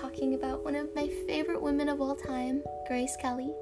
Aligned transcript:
talking 0.00 0.32
about 0.32 0.64
one 0.64 0.74
of 0.74 0.94
my 0.94 1.08
favorite 1.26 1.60
women 1.60 1.86
of 1.88 2.00
all 2.00 2.16
time, 2.16 2.62
Grace 2.88 3.16
Kelly. 3.20 3.52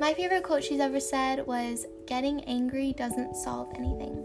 My 0.00 0.14
favorite 0.14 0.44
quote 0.44 0.64
she's 0.64 0.80
ever 0.80 0.98
said 0.98 1.46
was, 1.46 1.84
Getting 2.06 2.42
angry 2.44 2.94
doesn't 2.94 3.36
solve 3.36 3.68
anything. 3.74 4.16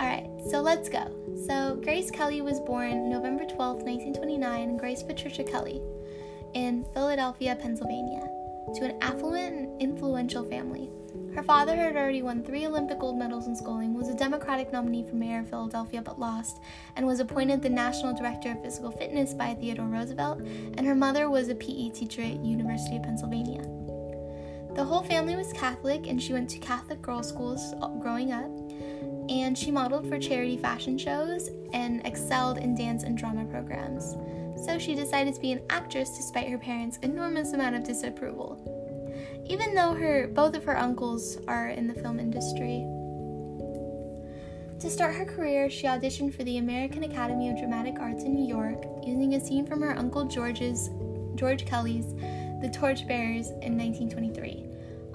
Alright, 0.00 0.30
so 0.50 0.62
let's 0.62 0.88
go. 0.88 1.14
So, 1.46 1.78
Grace 1.82 2.10
Kelly 2.10 2.40
was 2.40 2.58
born 2.60 3.10
November 3.10 3.44
12, 3.44 3.82
1929, 3.82 4.78
Grace 4.78 5.02
Patricia 5.02 5.44
Kelly, 5.44 5.82
in 6.54 6.86
Philadelphia, 6.94 7.54
Pennsylvania, 7.60 8.26
to 8.74 8.84
an 8.84 8.98
affluent 9.00 9.54
and 9.54 9.82
influential 9.82 10.44
family. 10.44 10.90
Her 11.34 11.42
father 11.42 11.76
had 11.76 11.96
already 11.96 12.22
won 12.22 12.42
three 12.42 12.66
Olympic 12.66 12.98
gold 12.98 13.18
medals 13.18 13.46
in 13.46 13.54
sculling, 13.54 13.94
was 13.94 14.08
a 14.08 14.14
Democratic 14.14 14.72
nominee 14.72 15.04
for 15.08 15.14
mayor 15.14 15.40
of 15.40 15.48
Philadelphia 15.48 16.02
but 16.02 16.18
lost, 16.18 16.60
and 16.96 17.06
was 17.06 17.20
appointed 17.20 17.62
the 17.62 17.68
National 17.68 18.14
Director 18.14 18.50
of 18.50 18.62
Physical 18.62 18.90
Fitness 18.90 19.34
by 19.34 19.54
Theodore 19.54 19.86
Roosevelt, 19.86 20.40
and 20.40 20.86
her 20.86 20.94
mother 20.94 21.30
was 21.30 21.48
a 21.48 21.54
PE 21.54 21.90
teacher 21.90 22.22
at 22.22 22.44
University 22.44 22.96
of 22.96 23.04
Pennsylvania. 23.04 23.62
The 24.74 24.84
whole 24.84 25.02
family 25.02 25.36
was 25.36 25.52
Catholic, 25.52 26.06
and 26.06 26.22
she 26.22 26.32
went 26.32 26.50
to 26.50 26.58
Catholic 26.58 27.02
girls' 27.02 27.28
schools 27.28 27.74
uh, 27.80 27.88
growing 28.00 28.32
up, 28.32 28.50
and 29.28 29.56
she 29.56 29.70
modeled 29.70 30.08
for 30.08 30.18
charity 30.18 30.56
fashion 30.56 30.98
shows 30.98 31.50
and 31.72 32.04
excelled 32.04 32.58
in 32.58 32.74
dance 32.74 33.04
and 33.04 33.16
drama 33.16 33.44
programs. 33.44 34.16
So 34.64 34.78
she 34.78 34.94
decided 34.94 35.34
to 35.34 35.40
be 35.40 35.52
an 35.52 35.62
actress 35.70 36.16
despite 36.16 36.48
her 36.48 36.58
parents' 36.58 36.98
enormous 37.02 37.52
amount 37.52 37.76
of 37.76 37.84
disapproval 37.84 38.80
even 39.50 39.74
though 39.74 39.94
her 39.94 40.28
both 40.28 40.54
of 40.54 40.62
her 40.62 40.78
uncles 40.78 41.36
are 41.48 41.70
in 41.70 41.88
the 41.88 41.94
film 41.94 42.20
industry. 42.20 42.86
To 44.78 44.88
start 44.88 45.16
her 45.16 45.24
career, 45.24 45.68
she 45.68 45.88
auditioned 45.88 46.34
for 46.34 46.44
the 46.44 46.58
American 46.58 47.02
Academy 47.02 47.50
of 47.50 47.58
Dramatic 47.58 47.98
Arts 47.98 48.22
in 48.22 48.32
New 48.32 48.46
York, 48.46 48.82
using 49.04 49.34
a 49.34 49.40
scene 49.40 49.66
from 49.66 49.82
her 49.82 49.98
uncle 49.98 50.24
George's 50.24 50.88
George 51.34 51.66
Kelly's 51.66 52.14
The 52.62 52.70
Torchbearers 52.72 53.50
in 53.60 53.76
1923. 53.76 54.66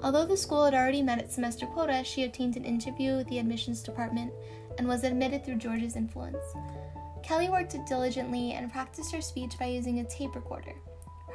Although 0.02 0.26
the 0.26 0.36
school 0.36 0.66
had 0.66 0.74
already 0.74 1.02
met 1.02 1.18
its 1.18 1.34
semester 1.34 1.66
quota, 1.66 2.04
she 2.04 2.24
obtained 2.24 2.56
an 2.56 2.64
interview 2.66 3.16
with 3.16 3.28
the 3.28 3.38
admissions 3.38 3.82
department 3.82 4.32
and 4.78 4.86
was 4.86 5.02
admitted 5.02 5.44
through 5.44 5.56
George's 5.56 5.96
influence. 5.96 6.44
Kelly 7.26 7.48
worked 7.48 7.74
diligently 7.88 8.52
and 8.52 8.70
practiced 8.70 9.12
her 9.12 9.20
speech 9.20 9.58
by 9.58 9.66
using 9.66 9.98
a 9.98 10.04
tape 10.04 10.36
recorder. 10.36 10.74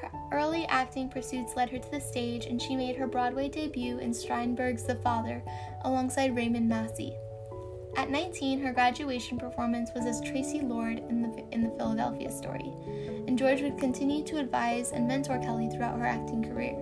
Her 0.01 0.09
early 0.31 0.65
acting 0.67 1.09
pursuits 1.09 1.57
led 1.57 1.69
her 1.69 1.79
to 1.79 1.91
the 1.91 1.99
stage, 1.99 2.45
and 2.45 2.61
she 2.61 2.77
made 2.77 2.95
her 2.95 3.07
Broadway 3.07 3.49
debut 3.49 3.97
in 3.97 4.13
Strindberg's 4.13 4.83
The 4.83 4.95
Father 4.95 5.43
alongside 5.83 6.33
Raymond 6.33 6.69
Massey. 6.69 7.13
At 7.97 8.09
19, 8.09 8.61
her 8.61 8.71
graduation 8.71 9.37
performance 9.37 9.89
was 9.93 10.05
as 10.05 10.21
Tracy 10.21 10.61
Lord 10.61 10.99
in 11.09 11.21
the, 11.21 11.45
in 11.51 11.61
the 11.61 11.75
Philadelphia 11.77 12.31
story, 12.31 12.71
and 13.27 13.37
George 13.37 13.61
would 13.61 13.77
continue 13.77 14.23
to 14.23 14.39
advise 14.39 14.93
and 14.93 15.05
mentor 15.05 15.39
Kelly 15.39 15.69
throughout 15.69 15.99
her 15.99 16.05
acting 16.05 16.41
career. 16.41 16.77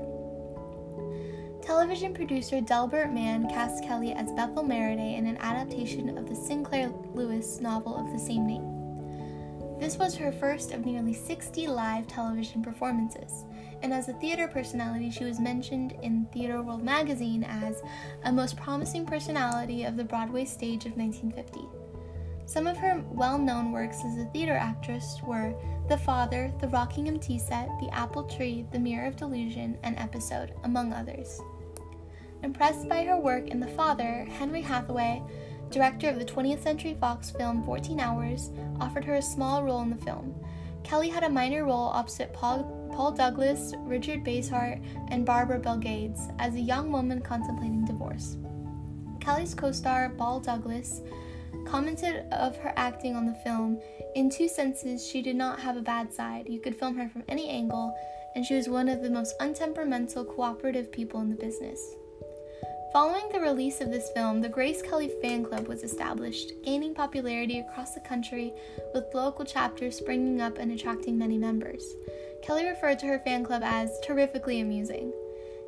Television 1.63 2.13
producer 2.13 2.61
Delbert 2.61 3.11
Mann 3.11 3.49
cast 3.49 3.83
Kelly 3.83 4.13
as 4.13 4.31
Bethel 4.33 4.63
Merriday 4.63 5.17
in 5.17 5.25
an 5.25 5.37
adaptation 5.37 6.15
of 6.15 6.29
the 6.29 6.35
Sinclair 6.35 6.89
Lewis 7.15 7.59
novel 7.59 7.95
of 7.95 8.11
the 8.11 8.19
same 8.19 8.45
name. 8.45 8.78
This 9.79 9.97
was 9.97 10.13
her 10.15 10.33
first 10.33 10.73
of 10.73 10.85
nearly 10.85 11.13
60 11.13 11.67
live 11.67 12.05
television 12.05 12.61
performances, 12.61 13.45
and 13.81 13.93
as 13.93 14.09
a 14.09 14.13
theater 14.13 14.45
personality, 14.45 15.09
she 15.09 15.23
was 15.23 15.39
mentioned 15.39 15.95
in 16.03 16.27
Theater 16.33 16.61
World 16.61 16.83
magazine 16.83 17.45
as 17.45 17.81
a 18.25 18.31
most 18.31 18.57
promising 18.57 19.05
personality 19.05 19.85
of 19.85 19.95
the 19.95 20.03
Broadway 20.03 20.43
stage 20.43 20.85
of 20.85 20.97
1950. 20.97 21.61
Some 22.45 22.67
of 22.67 22.75
her 22.75 23.01
well 23.11 23.37
known 23.37 23.71
works 23.71 23.99
as 24.03 24.17
a 24.17 24.25
theater 24.25 24.57
actress 24.57 25.21
were 25.23 25.55
The 25.87 25.97
Father, 25.97 26.51
The 26.59 26.67
Rockingham 26.67 27.17
Tea 27.17 27.39
Set, 27.39 27.69
The 27.79 27.89
Apple 27.93 28.23
Tree, 28.23 28.65
The 28.73 28.79
Mirror 28.79 29.07
of 29.07 29.15
Delusion, 29.15 29.77
and 29.83 29.97
Episode, 29.97 30.55
among 30.65 30.91
others. 30.91 31.39
Impressed 32.43 32.89
by 32.89 33.03
her 33.05 33.17
work 33.17 33.47
in 33.47 33.59
The 33.59 33.67
Father, 33.67 34.25
Henry 34.25 34.61
Hathaway 34.61 35.21
director 35.71 36.09
of 36.09 36.19
the 36.19 36.25
20th 36.25 36.63
Century 36.63 36.97
Fox 36.99 37.31
film 37.31 37.63
14 37.63 37.99
Hours, 37.99 38.51
offered 38.79 39.05
her 39.05 39.15
a 39.15 39.21
small 39.21 39.63
role 39.63 39.81
in 39.81 39.89
the 39.89 40.03
film. 40.03 40.35
Kelly 40.83 41.09
had 41.09 41.23
a 41.23 41.29
minor 41.29 41.65
role 41.65 41.89
opposite 41.93 42.33
Paul, 42.33 42.89
Paul 42.91 43.11
Douglas, 43.11 43.73
Richard 43.79 44.23
Basehart, 44.23 44.83
and 45.09 45.25
Barbara 45.25 45.59
Bel 45.59 45.77
Geddes 45.77 46.27
as 46.39 46.55
a 46.55 46.59
young 46.59 46.91
woman 46.91 47.21
contemplating 47.21 47.85
divorce. 47.85 48.37
Kelly's 49.19 49.53
co 49.53 49.71
star, 49.71 50.09
Paul 50.09 50.39
Douglas, 50.39 51.01
commented 51.65 52.25
of 52.31 52.57
her 52.57 52.73
acting 52.75 53.15
on 53.15 53.25
the 53.25 53.35
film 53.35 53.79
in 54.15 54.29
two 54.29 54.47
senses 54.47 55.05
she 55.05 55.21
did 55.21 55.35
not 55.35 55.59
have 55.59 55.77
a 55.77 55.81
bad 55.81 56.13
side. 56.13 56.47
You 56.49 56.59
could 56.59 56.75
film 56.75 56.97
her 56.97 57.09
from 57.09 57.23
any 57.27 57.49
angle, 57.49 57.95
and 58.35 58.45
she 58.45 58.55
was 58.55 58.67
one 58.67 58.87
of 58.89 59.01
the 59.01 59.09
most 59.09 59.37
untemperamental, 59.39 60.27
cooperative 60.35 60.91
people 60.91 61.21
in 61.21 61.29
the 61.29 61.35
business. 61.35 61.95
Following 62.91 63.29
the 63.31 63.39
release 63.39 63.81
of 63.81 63.91
this 63.91 64.09
film, 64.09 64.41
the 64.41 64.49
Grace 64.49 64.81
Kelly 64.81 65.11
Fan 65.21 65.45
Club 65.45 65.67
was 65.67 65.83
established, 65.83 66.53
gaining 66.63 66.95
popularity 66.95 67.59
across 67.59 67.93
the 67.93 67.99
country, 67.99 68.51
with 68.95 69.13
local 69.13 69.45
chapters 69.45 69.95
springing 69.95 70.41
up 70.41 70.57
and 70.57 70.71
attracting 70.71 71.15
many 71.15 71.37
members. 71.37 71.83
Kelly 72.41 72.65
referred 72.65 72.97
to 72.99 73.05
her 73.05 73.19
fan 73.19 73.45
club 73.45 73.61
as 73.63 73.91
terrifically 74.01 74.61
amusing. 74.61 75.13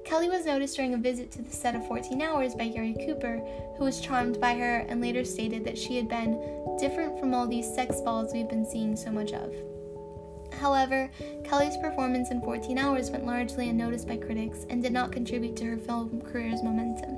Kelly 0.04 0.30
was 0.30 0.48
noticed 0.48 0.76
during 0.76 0.96
a 0.96 0.98
visit 0.98 1.32
to 1.34 1.44
the 1.44 1.56
set 1.56 1.76
of 1.76 1.88
14 1.88 2.20
Hours 2.24 2.56
by 2.56 2.68
Gary 2.68 2.96
Cooper, 3.06 3.38
who 3.78 3.84
was 3.84 4.02
charmed 4.02 4.42
by 4.42 4.56
her 4.56 4.78
and 4.90 5.00
later 5.00 5.24
stated 5.24 5.64
that 5.64 5.78
she 5.78 5.96
had 5.98 6.10
been 6.10 6.42
different 6.80 7.20
from 7.20 7.36
all 7.36 7.46
these 7.46 7.72
sex 7.72 8.02
balls 8.02 8.34
we've 8.34 8.50
been 8.50 8.66
seeing 8.66 8.96
so 8.96 9.12
much 9.12 9.32
of. 9.32 9.54
However, 10.62 11.10
Kelly's 11.44 11.76
performance 11.78 12.30
in 12.30 12.40
14 12.40 12.78
Hours 12.78 13.10
went 13.10 13.26
largely 13.26 13.70
unnoticed 13.70 14.08
by 14.08 14.18
critics 14.18 14.68
and 14.70 14.84
did 14.84 14.94
not 14.94 15.12
contribute 15.12 15.56
to 15.56 15.66
her 15.66 15.78
film 15.78 16.22
career's 16.22 16.62
momentum. 16.62 17.18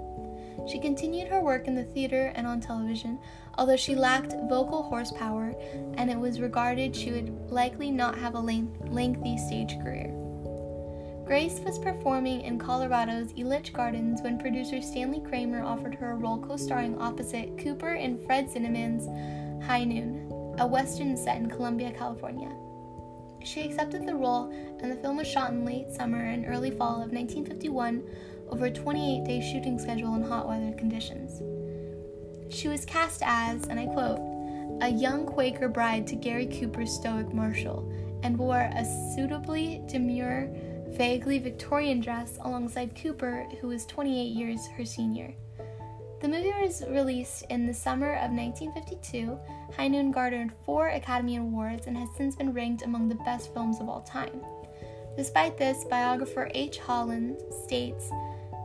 She 0.65 0.79
continued 0.79 1.27
her 1.27 1.41
work 1.41 1.67
in 1.67 1.75
the 1.75 1.83
theater 1.83 2.31
and 2.35 2.47
on 2.47 2.61
television, 2.61 3.19
although 3.57 3.75
she 3.75 3.95
lacked 3.95 4.33
vocal 4.47 4.83
horsepower 4.83 5.53
and 5.95 6.09
it 6.09 6.17
was 6.17 6.39
regarded 6.39 6.95
she 6.95 7.11
would 7.11 7.51
likely 7.51 7.91
not 7.91 8.17
have 8.17 8.35
a 8.35 8.39
lengthy 8.39 9.37
stage 9.37 9.77
career. 9.83 10.09
Grace 11.25 11.59
was 11.59 11.77
performing 11.79 12.41
in 12.41 12.57
Colorado's 12.57 13.33
Elitch 13.33 13.73
Gardens 13.73 14.21
when 14.21 14.39
producer 14.39 14.81
Stanley 14.81 15.19
Kramer 15.19 15.63
offered 15.63 15.95
her 15.95 16.11
a 16.11 16.15
role 16.15 16.37
co 16.37 16.55
starring 16.55 16.97
opposite 16.97 17.57
Cooper 17.57 17.95
in 17.95 18.25
Fred 18.25 18.47
Zinnemann's 18.47 19.07
High 19.65 19.83
Noon, 19.83 20.55
a 20.59 20.65
western 20.65 21.17
set 21.17 21.37
in 21.37 21.49
Columbia, 21.49 21.91
California. 21.91 22.53
She 23.43 23.61
accepted 23.61 24.05
the 24.05 24.15
role, 24.15 24.51
and 24.79 24.91
the 24.91 24.95
film 24.95 25.17
was 25.17 25.27
shot 25.27 25.51
in 25.51 25.65
late 25.65 25.91
summer 25.91 26.23
and 26.23 26.45
early 26.47 26.71
fall 26.71 27.01
of 27.01 27.11
1951 27.11 28.03
over 28.49 28.65
a 28.65 28.71
28 28.71 29.25
day 29.25 29.41
shooting 29.41 29.77
schedule 29.77 30.15
in 30.15 30.23
hot 30.23 30.47
weather 30.47 30.71
conditions. 30.77 31.41
She 32.53 32.67
was 32.67 32.85
cast 32.85 33.21
as, 33.25 33.65
and 33.65 33.79
I 33.79 33.87
quote, 33.87 34.19
a 34.81 34.89
young 34.89 35.25
Quaker 35.25 35.67
bride 35.67 36.07
to 36.07 36.15
Gary 36.15 36.47
Cooper's 36.47 36.93
stoic 36.93 37.33
Marshall, 37.33 37.91
and 38.23 38.37
wore 38.37 38.69
a 38.73 38.85
suitably 39.15 39.81
demure, 39.87 40.49
vaguely 40.89 41.39
Victorian 41.39 41.99
dress 41.99 42.37
alongside 42.41 42.95
Cooper, 42.95 43.47
who 43.59 43.67
was 43.67 43.85
28 43.85 44.23
years 44.23 44.67
her 44.77 44.85
senior. 44.85 45.33
The 46.23 46.29
movie 46.29 46.53
was 46.61 46.85
released 46.87 47.43
in 47.49 47.65
the 47.65 47.73
summer 47.73 48.13
of 48.13 48.31
1952. 48.31 49.37
High 49.75 49.89
Noon 49.89 50.09
garnered 50.09 50.53
four 50.65 50.87
Academy 50.87 51.35
Awards 51.35 51.87
and 51.87 51.97
has 51.97 52.07
since 52.15 52.33
been 52.33 52.53
ranked 52.53 52.83
among 52.83 53.09
the 53.09 53.15
best 53.25 53.53
films 53.53 53.81
of 53.81 53.89
all 53.89 54.03
time. 54.03 54.39
Despite 55.17 55.57
this, 55.57 55.83
biographer 55.83 56.49
H. 56.53 56.77
Holland 56.77 57.41
states 57.65 58.09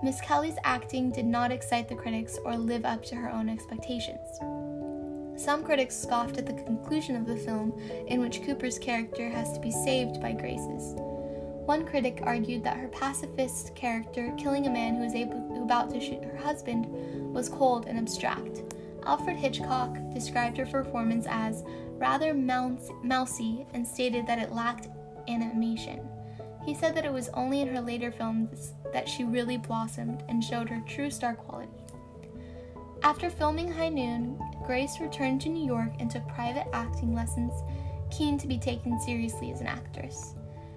Miss 0.05 0.21
Kelly's 0.21 0.55
acting 0.63 1.11
did 1.11 1.27
not 1.27 1.51
excite 1.51 1.89
the 1.89 1.97
critics 1.97 2.39
or 2.45 2.57
live 2.57 2.85
up 2.85 3.05
to 3.07 3.17
her 3.17 3.29
own 3.29 3.49
expectations. 3.49 4.29
Some 5.35 5.65
critics 5.65 5.97
scoffed 5.97 6.39
at 6.39 6.47
the 6.47 6.63
conclusion 6.63 7.17
of 7.17 7.27
the 7.27 7.37
film, 7.39 7.77
in 8.07 8.21
which 8.21 8.45
Cooper's 8.45 8.79
character 8.79 9.29
has 9.29 9.53
to 9.55 9.61
be 9.61 9.73
saved 9.73 10.21
by 10.21 10.31
Grace's. 10.31 10.95
One 11.69 11.85
critic 11.85 12.21
argued 12.23 12.65
that 12.65 12.79
her 12.79 12.89
pacifist 12.89 13.75
character, 13.75 14.33
killing 14.39 14.67
a 14.67 14.71
man 14.71 14.95
who 14.95 15.03
was 15.03 15.15
able, 15.15 15.63
about 15.63 15.91
to 15.91 16.01
shoot 16.01 16.25
her 16.25 16.37
husband, 16.39 16.87
was 17.33 17.49
cold 17.49 17.87
and 17.87 17.99
abstract. 17.99 18.63
Alfred 19.05 19.37
Hitchcock 19.37 19.97
described 20.13 20.59
her 20.59 20.67
performance 20.67 21.27
as 21.29 21.65
rather 21.97 22.35
mousy 22.35 23.67
and 23.73 23.87
stated 23.87 24.27
that 24.27 24.39
it 24.39 24.53
lacked 24.53 24.89
animation. 25.29 26.07
He 26.65 26.75
said 26.75 26.95
that 26.97 27.05
it 27.05 27.13
was 27.13 27.31
only 27.31 27.61
in 27.61 27.69
her 27.69 27.81
later 27.81 28.13
films 28.13 28.75
that 28.93 29.09
she 29.09 29.25
really 29.25 29.57
blossomed 29.57 30.23
and 30.29 30.43
showed 30.43 30.69
her 30.69 30.83
true 30.87 31.11
star 31.11 31.35
quality. 31.35 31.73
After 33.03 33.31
filming 33.31 33.73
High 33.73 33.89
Noon, 33.89 34.39
Grace 34.67 35.01
returned 35.01 35.41
to 35.43 35.49
New 35.49 35.65
York 35.65 35.93
and 36.01 36.11
took 36.11 36.27
private 36.29 36.67
acting 36.73 37.15
lessons, 37.15 37.53
keen 38.11 38.37
to 38.39 38.49
be 38.49 38.59
taken 38.59 39.01
seriously 39.01 39.53
as 39.53 39.61
an 39.61 39.67
actress. 39.67 40.35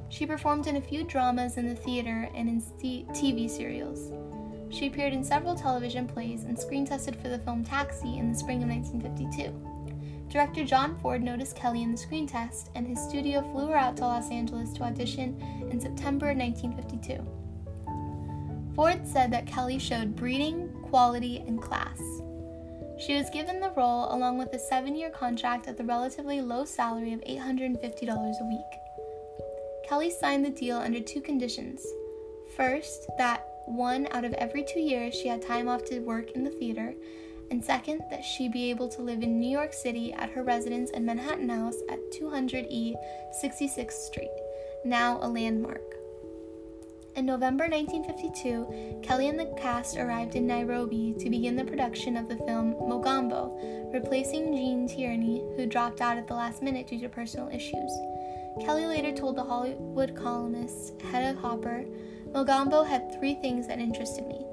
She 0.09 0.25
performed 0.25 0.67
in 0.67 0.75
a 0.75 0.81
few 0.81 1.03
dramas 1.03 1.57
in 1.57 1.67
the 1.67 1.75
theater 1.75 2.29
and 2.35 2.47
in 2.47 2.61
TV 2.61 3.49
serials. 3.49 4.11
She 4.71 4.87
appeared 4.87 5.13
in 5.13 5.23
several 5.23 5.55
television 5.55 6.07
plays 6.07 6.43
and 6.45 6.57
screen 6.57 6.85
tested 6.85 7.15
for 7.17 7.27
the 7.27 7.39
film 7.39 7.63
Taxi 7.63 8.17
in 8.17 8.31
the 8.31 8.37
spring 8.37 8.63
of 8.63 8.69
1952. 8.69 10.29
Director 10.29 10.63
John 10.63 10.97
Ford 10.99 11.21
noticed 11.21 11.57
Kelly 11.57 11.83
in 11.83 11.91
the 11.91 11.97
screen 11.97 12.25
test, 12.25 12.69
and 12.73 12.87
his 12.87 13.03
studio 13.03 13.41
flew 13.51 13.67
her 13.67 13.75
out 13.75 13.97
to 13.97 14.03
Los 14.03 14.31
Angeles 14.31 14.71
to 14.73 14.83
audition 14.83 15.35
in 15.69 15.79
September 15.79 16.27
1952. 16.27 17.21
Ford 18.73 19.05
said 19.05 19.29
that 19.31 19.45
Kelly 19.45 19.77
showed 19.77 20.15
breeding, 20.15 20.69
quality, 20.83 21.43
and 21.45 21.61
class. 21.61 21.99
She 22.97 23.15
was 23.15 23.29
given 23.29 23.59
the 23.59 23.73
role 23.75 24.13
along 24.15 24.37
with 24.37 24.53
a 24.53 24.59
seven 24.59 24.95
year 24.95 25.09
contract 25.09 25.67
at 25.67 25.75
the 25.75 25.83
relatively 25.83 26.39
low 26.39 26.63
salary 26.63 27.11
of 27.11 27.19
$850 27.21 28.39
a 28.39 28.45
week. 28.45 28.61
Kelly 29.85 30.11
signed 30.11 30.45
the 30.45 30.49
deal 30.49 30.77
under 30.77 31.01
two 31.01 31.19
conditions. 31.19 31.85
First, 32.55 33.09
that 33.17 33.50
one 33.71 34.07
out 34.11 34.25
of 34.25 34.33
every 34.33 34.63
two 34.63 34.79
years 34.79 35.13
she 35.13 35.27
had 35.27 35.41
time 35.41 35.67
off 35.67 35.85
to 35.85 35.99
work 35.99 36.31
in 36.31 36.43
the 36.43 36.51
theater, 36.51 36.93
and 37.49 37.63
second, 37.63 38.01
that 38.09 38.23
she 38.23 38.47
be 38.47 38.69
able 38.69 38.87
to 38.89 39.01
live 39.01 39.23
in 39.23 39.39
New 39.39 39.49
York 39.49 39.73
City 39.73 40.13
at 40.13 40.29
her 40.29 40.43
residence 40.43 40.89
in 40.91 41.05
Manhattan 41.05 41.49
House 41.49 41.77
at 41.89 41.99
200E 42.11 42.95
66th 43.43 43.91
Street, 43.91 44.31
now 44.85 45.19
a 45.21 45.27
landmark. 45.27 45.95
In 47.17 47.25
November 47.25 47.67
1952, 47.67 49.01
Kelly 49.03 49.27
and 49.27 49.37
the 49.37 49.53
cast 49.57 49.97
arrived 49.97 50.35
in 50.35 50.47
Nairobi 50.47 51.13
to 51.19 51.29
begin 51.29 51.57
the 51.57 51.65
production 51.65 52.15
of 52.15 52.29
the 52.29 52.37
film 52.37 52.73
Mogambo, 52.75 53.93
replacing 53.93 54.53
Gene 54.53 54.87
Tierney, 54.87 55.43
who 55.57 55.65
dropped 55.65 55.99
out 55.99 56.17
at 56.17 56.27
the 56.27 56.33
last 56.33 56.61
minute 56.61 56.87
due 56.87 57.01
to 57.01 57.09
personal 57.09 57.49
issues. 57.49 57.91
Kelly 58.61 58.85
later 58.85 59.11
told 59.11 59.35
the 59.35 59.43
Hollywood 59.43 60.15
columnist 60.15 61.01
Hedda 61.01 61.37
Hopper, 61.37 61.85
Mogambo 62.33 62.87
had 62.87 63.11
three 63.11 63.35
things 63.35 63.67
that 63.67 63.79
interested 63.79 64.25
me 64.25 64.45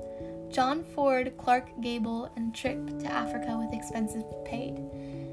John 0.50 0.82
Ford, 0.82 1.32
Clark 1.38 1.68
Gable, 1.80 2.28
and 2.34 2.52
trip 2.54 2.98
to 2.98 3.06
Africa 3.06 3.56
with 3.56 3.72
expenses 3.72 4.24
paid. 4.44 4.80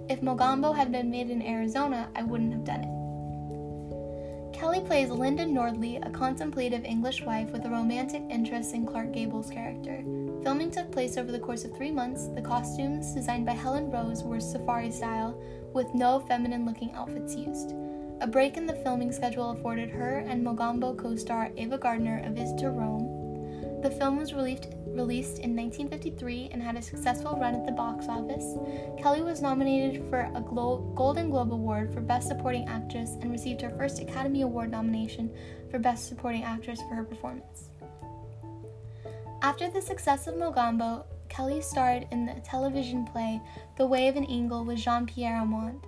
If 0.10 0.22
Mogambo 0.22 0.76
had 0.76 0.92
been 0.92 1.10
made 1.10 1.32
in 1.32 1.42
Arizona, 1.42 2.10
I 2.16 2.22
wouldn't 2.22 2.54
have 2.54 2.64
done 2.64 2.84
it. 2.84 4.56
Kelly 4.56 4.82
plays 4.82 5.10
Linda 5.10 5.44
Nordley, 5.44 6.06
a 6.06 6.12
contemplative 6.12 6.86
English 6.86 7.24
wife 7.24 7.52
with 7.52 7.66
a 7.66 7.70
romantic 7.70 8.22
interest 8.30 8.74
in 8.74 8.86
Clark 8.86 9.12
Gable's 9.12 9.50
character. 9.50 10.04
Filming 10.44 10.70
took 10.70 10.92
place 10.92 11.18
over 11.18 11.32
the 11.32 11.40
course 11.40 11.66
of 11.66 11.76
three 11.76 11.92
months. 11.92 12.28
The 12.28 12.42
costumes, 12.42 13.14
designed 13.14 13.46
by 13.46 13.54
Helen 13.54 13.90
Rose, 13.90 14.24
were 14.24 14.40
safari 14.40 14.92
style, 14.92 15.42
with 15.74 15.94
no 15.96 16.20
feminine 16.20 16.66
looking 16.66 16.94
outfits 16.94 17.36
used. 17.36 17.74
A 18.22 18.28
break 18.28 18.56
in 18.56 18.66
the 18.66 18.74
filming 18.74 19.12
schedule 19.12 19.52
afforded 19.52 19.90
her 19.90 20.20
and 20.20 20.46
Mogambo 20.46 20.98
co 20.98 21.16
star 21.16 21.52
Ava 21.58 21.78
Gardner 21.78 22.22
a 22.26 22.30
visit 22.32 22.58
to 22.60 22.70
Rome. 22.70 23.82
The 23.82 23.92
film 23.92 24.18
was 24.18 24.34
released 24.34 24.70
released 24.96 25.40
in 25.40 25.56
1953 25.56 26.50
and 26.52 26.64
had 26.64 26.78
a 26.78 26.82
successful 26.82 27.38
run 27.38 27.54
at 27.54 27.66
the 27.66 27.72
box 27.72 28.06
office, 28.08 28.56
Kelly 28.98 29.22
was 29.22 29.42
nominated 29.42 30.10
for 30.10 30.32
a 30.34 30.42
Glo- 30.42 30.92
Golden 30.96 31.30
Globe 31.30 31.54
Award 31.54 31.94
for 31.94 32.02
Best 32.02 32.30
Supporting 32.30 32.68
Actress 32.68 33.18
and 33.22 33.32
received 33.32 33.62
her 33.62 33.70
first 33.72 34.02
Academy 34.02 34.42
Award 34.42 34.72
nomination 34.72 35.30
for 35.70 35.80
Best 35.80 36.08
Supporting 36.08 36.44
Actress 36.44 36.80
for 36.84 36.96
her 36.96 37.04
performance. 37.04 37.70
After 39.42 39.70
the 39.70 39.82
success 39.82 40.28
of 40.28 40.36
Mogambo, 40.36 41.04
Kelly 41.28 41.62
starred 41.62 42.08
in 42.12 42.26
the 42.26 42.40
television 42.44 43.06
play 43.06 43.42
The 43.78 43.86
Way 43.86 44.08
of 44.08 44.16
an 44.16 44.30
Eagle 44.30 44.64
with 44.64 44.78
Jean 44.78 45.06
Pierre 45.06 45.42
Aumont 45.42 45.84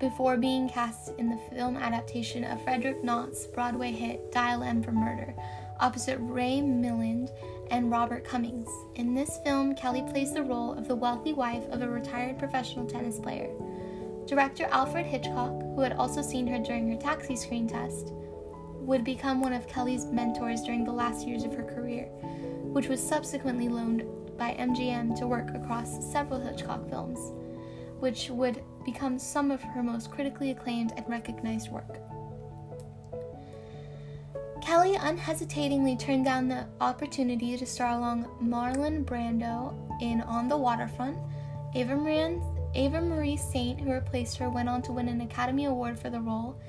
before 0.00 0.36
being 0.36 0.68
cast 0.68 1.12
in 1.18 1.30
the 1.30 1.40
film 1.54 1.76
adaptation 1.76 2.44
of 2.44 2.62
Frederick 2.62 3.02
Knott's 3.04 3.46
Broadway 3.46 3.92
hit 3.92 4.32
Dial 4.32 4.62
M 4.62 4.82
for 4.82 4.92
Murder, 4.92 5.34
opposite 5.80 6.18
Ray 6.20 6.60
Milland 6.60 7.30
and 7.70 7.90
Robert 7.90 8.24
Cummings. 8.24 8.68
In 8.96 9.14
this 9.14 9.38
film, 9.44 9.74
Kelly 9.74 10.02
plays 10.02 10.32
the 10.32 10.42
role 10.42 10.72
of 10.72 10.88
the 10.88 10.96
wealthy 10.96 11.32
wife 11.32 11.64
of 11.70 11.82
a 11.82 11.88
retired 11.88 12.38
professional 12.38 12.86
tennis 12.86 13.18
player. 13.18 13.50
Director 14.26 14.64
Alfred 14.70 15.06
Hitchcock, 15.06 15.52
who 15.74 15.80
had 15.80 15.92
also 15.92 16.22
seen 16.22 16.46
her 16.46 16.58
during 16.58 16.90
her 16.90 17.00
taxi 17.00 17.36
screen 17.36 17.68
test, 17.68 18.12
would 18.80 19.04
become 19.04 19.40
one 19.40 19.52
of 19.52 19.68
Kelly's 19.68 20.06
mentors 20.06 20.62
during 20.62 20.84
the 20.84 20.92
last 20.92 21.26
years 21.26 21.44
of 21.44 21.54
her 21.54 21.64
career, 21.64 22.04
which 22.72 22.88
was 22.88 23.00
subsequently 23.00 23.68
loaned 23.68 24.04
by 24.36 24.54
MGM 24.58 25.16
to 25.18 25.26
work 25.26 25.54
across 25.54 26.10
several 26.12 26.40
Hitchcock 26.40 26.88
films, 26.88 27.32
which 28.04 28.28
would 28.28 28.62
become 28.84 29.18
some 29.18 29.50
of 29.50 29.62
her 29.62 29.82
most 29.82 30.10
critically 30.10 30.50
acclaimed 30.50 30.92
and 30.94 31.08
recognized 31.08 31.70
work. 31.70 31.96
Kelly 34.60 34.94
unhesitatingly 34.96 35.96
turned 35.96 36.26
down 36.26 36.46
the 36.46 36.66
opportunity 36.82 37.56
to 37.56 37.64
star 37.64 37.96
along 37.96 38.26
Marlon 38.42 39.06
Brando 39.06 39.74
in 40.02 40.20
On 40.20 40.48
the 40.48 40.56
Waterfront. 40.56 41.16
Ava 41.74 41.96
Marie, 41.96 42.38
Ava 42.74 43.00
Marie 43.00 43.38
Saint, 43.38 43.80
who 43.80 43.90
replaced 43.90 44.36
her, 44.36 44.50
went 44.50 44.68
on 44.68 44.82
to 44.82 44.92
win 44.92 45.08
an 45.08 45.22
Academy 45.22 45.64
Award 45.64 45.98
for 45.98 46.10
the 46.10 46.20
role, 46.20 46.60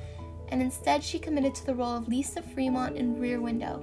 and 0.48 0.62
instead 0.62 1.04
she 1.04 1.20
committed 1.20 1.54
to 1.56 1.66
the 1.66 1.76
role 1.76 1.98
of 1.98 2.08
Lisa 2.08 2.42
Fremont 2.42 2.96
in 2.96 3.20
Rear 3.20 3.42
Window. 3.42 3.80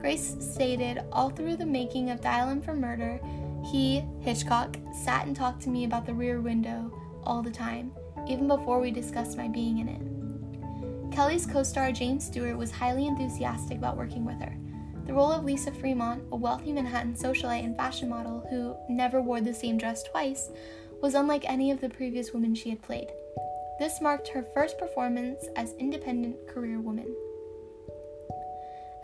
Grace 0.00 0.34
stated, 0.40 1.04
All 1.12 1.30
through 1.30 1.58
the 1.58 1.66
making 1.66 2.10
of 2.10 2.20
Dial 2.20 2.48
M 2.48 2.60
for 2.60 2.74
Murder, 2.74 3.20
he, 3.70 4.04
Hitchcock, 4.20 4.76
sat 4.92 5.26
and 5.26 5.36
talked 5.36 5.62
to 5.62 5.68
me 5.68 5.84
about 5.84 6.06
the 6.06 6.14
rear 6.14 6.40
window 6.40 6.92
all 7.24 7.42
the 7.42 7.50
time, 7.50 7.92
even 8.26 8.48
before 8.48 8.80
we 8.80 8.90
discussed 8.90 9.36
my 9.36 9.48
being 9.48 9.78
in 9.78 9.88
it. 9.88 11.14
Kelly's 11.14 11.46
co 11.46 11.62
star 11.62 11.92
James 11.92 12.24
Stewart 12.24 12.56
was 12.56 12.70
highly 12.70 13.06
enthusiastic 13.06 13.78
about 13.78 13.96
working 13.96 14.24
with 14.24 14.40
her. 14.40 14.56
The 15.06 15.14
role 15.14 15.32
of 15.32 15.44
Lisa 15.44 15.72
Fremont, 15.72 16.22
a 16.32 16.36
wealthy 16.36 16.72
Manhattan 16.72 17.14
socialite 17.14 17.64
and 17.64 17.76
fashion 17.76 18.08
model 18.08 18.46
who 18.50 18.76
never 18.88 19.20
wore 19.20 19.40
the 19.40 19.54
same 19.54 19.78
dress 19.78 20.02
twice, 20.02 20.50
was 21.00 21.14
unlike 21.14 21.48
any 21.48 21.70
of 21.70 21.80
the 21.80 21.88
previous 21.88 22.32
women 22.32 22.54
she 22.54 22.70
had 22.70 22.82
played. 22.82 23.08
This 23.78 24.00
marked 24.00 24.28
her 24.28 24.46
first 24.54 24.78
performance 24.78 25.46
as 25.56 25.74
independent 25.78 26.46
career 26.48 26.80
woman. 26.80 27.06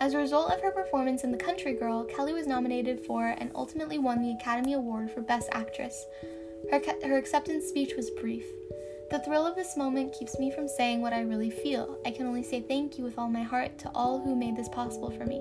As 0.04 0.12
a 0.12 0.18
result 0.18 0.52
of 0.52 0.60
her 0.60 0.70
performance 0.70 1.24
in 1.24 1.32
The 1.32 1.38
Country 1.38 1.72
Girl, 1.72 2.04
Kelly 2.04 2.34
was 2.34 2.46
nominated 2.46 3.06
for 3.06 3.34
and 3.38 3.50
ultimately 3.54 3.96
won 3.96 4.20
the 4.20 4.32
Academy 4.32 4.74
Award 4.74 5.10
for 5.10 5.22
Best 5.22 5.48
Actress. 5.52 6.04
Her, 6.70 6.82
her 7.04 7.16
acceptance 7.16 7.64
speech 7.64 7.94
was 7.96 8.10
brief. 8.10 8.44
The 9.10 9.20
thrill 9.20 9.46
of 9.46 9.56
this 9.56 9.78
moment 9.78 10.12
keeps 10.12 10.38
me 10.38 10.50
from 10.50 10.68
saying 10.68 11.00
what 11.00 11.14
I 11.14 11.22
really 11.22 11.48
feel. 11.48 11.96
I 12.04 12.10
can 12.10 12.26
only 12.26 12.42
say 12.42 12.60
thank 12.60 12.98
you 12.98 13.04
with 13.04 13.18
all 13.18 13.30
my 13.30 13.42
heart 13.42 13.78
to 13.78 13.90
all 13.94 14.20
who 14.20 14.36
made 14.36 14.56
this 14.56 14.68
possible 14.68 15.10
for 15.10 15.24
me. 15.24 15.40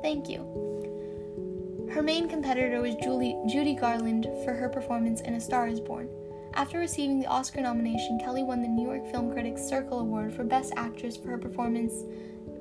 Thank 0.00 0.26
you. 0.26 1.90
Her 1.92 2.00
main 2.00 2.30
competitor 2.30 2.80
was 2.80 2.94
Julie, 2.94 3.36
Judy 3.46 3.74
Garland 3.74 4.26
for 4.42 4.54
her 4.54 4.70
performance 4.70 5.20
in 5.20 5.34
A 5.34 5.40
Star 5.40 5.68
is 5.68 5.80
Born. 5.80 6.08
After 6.54 6.78
receiving 6.78 7.20
the 7.20 7.26
Oscar 7.26 7.60
nomination, 7.60 8.18
Kelly 8.18 8.42
won 8.42 8.62
the 8.62 8.68
New 8.68 8.86
York 8.86 9.04
Film 9.12 9.30
Critics 9.30 9.68
Circle 9.68 10.00
Award 10.00 10.32
for 10.32 10.44
Best 10.44 10.72
Actress 10.78 11.18
for 11.18 11.28
her 11.28 11.38
performance 11.38 12.04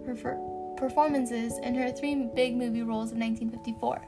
for 0.03 0.13
performances 0.77 1.57
in 1.59 1.75
her 1.75 1.91
three 1.91 2.15
big 2.35 2.55
movie 2.55 2.83
roles 2.83 3.11
of 3.11 3.17
1954 3.17 4.01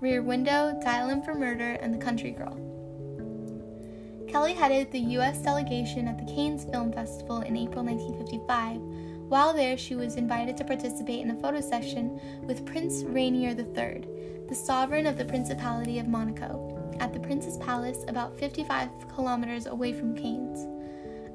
Rear 0.00 0.22
Window, 0.22 0.78
Dial 0.82 1.10
M 1.10 1.22
for 1.22 1.34
Murder, 1.34 1.72
and 1.80 1.92
The 1.92 1.98
Country 1.98 2.30
Girl. 2.30 2.56
Kelly 4.28 4.54
headed 4.54 4.92
the 4.92 5.00
U.S. 5.16 5.38
delegation 5.38 6.06
at 6.06 6.18
the 6.18 6.32
Cannes 6.32 6.66
Film 6.70 6.92
Festival 6.92 7.40
in 7.40 7.56
April 7.56 7.84
1955. 7.84 8.80
While 9.28 9.52
there, 9.52 9.76
she 9.76 9.96
was 9.96 10.16
invited 10.16 10.56
to 10.56 10.64
participate 10.64 11.20
in 11.20 11.30
a 11.30 11.40
photo 11.40 11.60
session 11.60 12.20
with 12.44 12.64
Prince 12.64 13.02
Rainier 13.02 13.50
III, 13.50 14.46
the 14.48 14.54
sovereign 14.54 15.06
of 15.06 15.18
the 15.18 15.24
Principality 15.24 15.98
of 15.98 16.08
Monaco, 16.08 16.96
at 17.00 17.12
the 17.12 17.20
Prince's 17.20 17.56
Palace 17.58 18.04
about 18.06 18.38
55 18.38 18.90
kilometers 19.14 19.66
away 19.66 19.92
from 19.92 20.16
Cannes. 20.16 20.77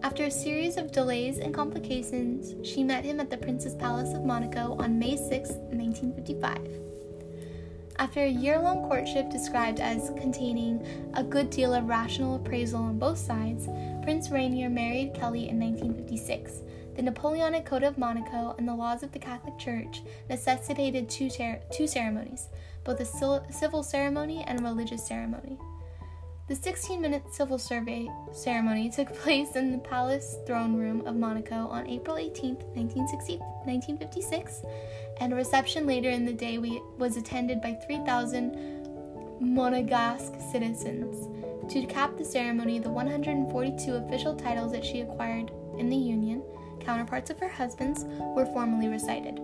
After 0.03 0.25
a 0.25 0.31
series 0.31 0.75
of 0.75 0.91
delays 0.91 1.37
and 1.37 1.53
complications, 1.53 2.55
she 2.67 2.83
met 2.83 3.05
him 3.05 3.21
at 3.21 3.29
the 3.29 3.37
Prince's 3.37 3.73
Palace 3.73 4.13
of 4.13 4.25
Monaco 4.25 4.75
on 4.77 4.99
May 4.99 5.15
6, 5.15 5.29
1955. 5.71 6.59
After 7.99 8.19
a 8.19 8.29
year 8.29 8.59
long 8.59 8.85
courtship 8.89 9.29
described 9.29 9.79
as 9.79 10.11
containing 10.17 10.85
a 11.13 11.23
good 11.23 11.49
deal 11.49 11.73
of 11.73 11.87
rational 11.87 12.35
appraisal 12.35 12.83
on 12.83 12.99
both 12.99 13.17
sides, 13.17 13.69
Prince 14.03 14.29
Rainier 14.29 14.69
married 14.69 15.13
Kelly 15.13 15.47
in 15.47 15.57
1956. 15.57 16.63
The 16.97 17.01
Napoleonic 17.01 17.65
Code 17.65 17.83
of 17.83 17.97
Monaco 17.97 18.55
and 18.57 18.67
the 18.67 18.75
laws 18.75 19.03
of 19.03 19.13
the 19.13 19.19
Catholic 19.19 19.57
Church 19.57 20.01
necessitated 20.29 21.09
two, 21.09 21.29
ter- 21.29 21.61
two 21.71 21.87
ceremonies, 21.87 22.49
both 22.83 22.99
a 22.99 23.05
civil 23.53 23.83
ceremony 23.83 24.43
and 24.45 24.59
a 24.59 24.63
religious 24.63 25.07
ceremony. 25.07 25.57
The 26.49 26.55
16 26.55 26.99
minute 26.99 27.33
civil 27.33 27.57
survey 27.57 28.09
ceremony 28.33 28.89
took 28.89 29.13
place 29.23 29.55
in 29.55 29.71
the 29.71 29.77
palace 29.77 30.35
throne 30.45 30.75
room 30.75 31.07
of 31.07 31.15
Monaco 31.15 31.67
on 31.67 31.87
April 31.87 32.17
18, 32.17 32.55
1956, 32.55 34.61
and 35.21 35.31
a 35.31 35.37
reception 35.37 35.87
later 35.87 36.09
in 36.09 36.25
the 36.25 36.33
day 36.33 36.57
was 36.97 37.15
attended 37.15 37.61
by 37.61 37.79
3,000 37.87 39.39
Monegasque 39.41 40.51
citizens. 40.51 41.29
To 41.71 41.85
cap 41.85 42.17
the 42.17 42.25
ceremony, 42.25 42.77
the 42.77 42.89
142 42.89 43.93
official 43.93 44.35
titles 44.35 44.73
that 44.73 44.83
she 44.83 44.99
acquired 44.99 45.49
in 45.77 45.87
the 45.87 45.95
Union, 45.95 46.43
counterparts 46.81 47.29
of 47.29 47.39
her 47.39 47.47
husband's, 47.47 48.03
were 48.35 48.47
formally 48.47 48.89
recited. 48.89 49.39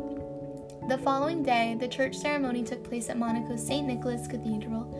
The 0.89 0.97
following 0.97 1.43
day, 1.43 1.77
the 1.79 1.87
church 1.87 2.17
ceremony 2.17 2.63
took 2.63 2.83
place 2.83 3.09
at 3.09 3.17
Monaco's 3.17 3.65
St. 3.65 3.87
Nicholas 3.87 4.27
Cathedral 4.27 4.93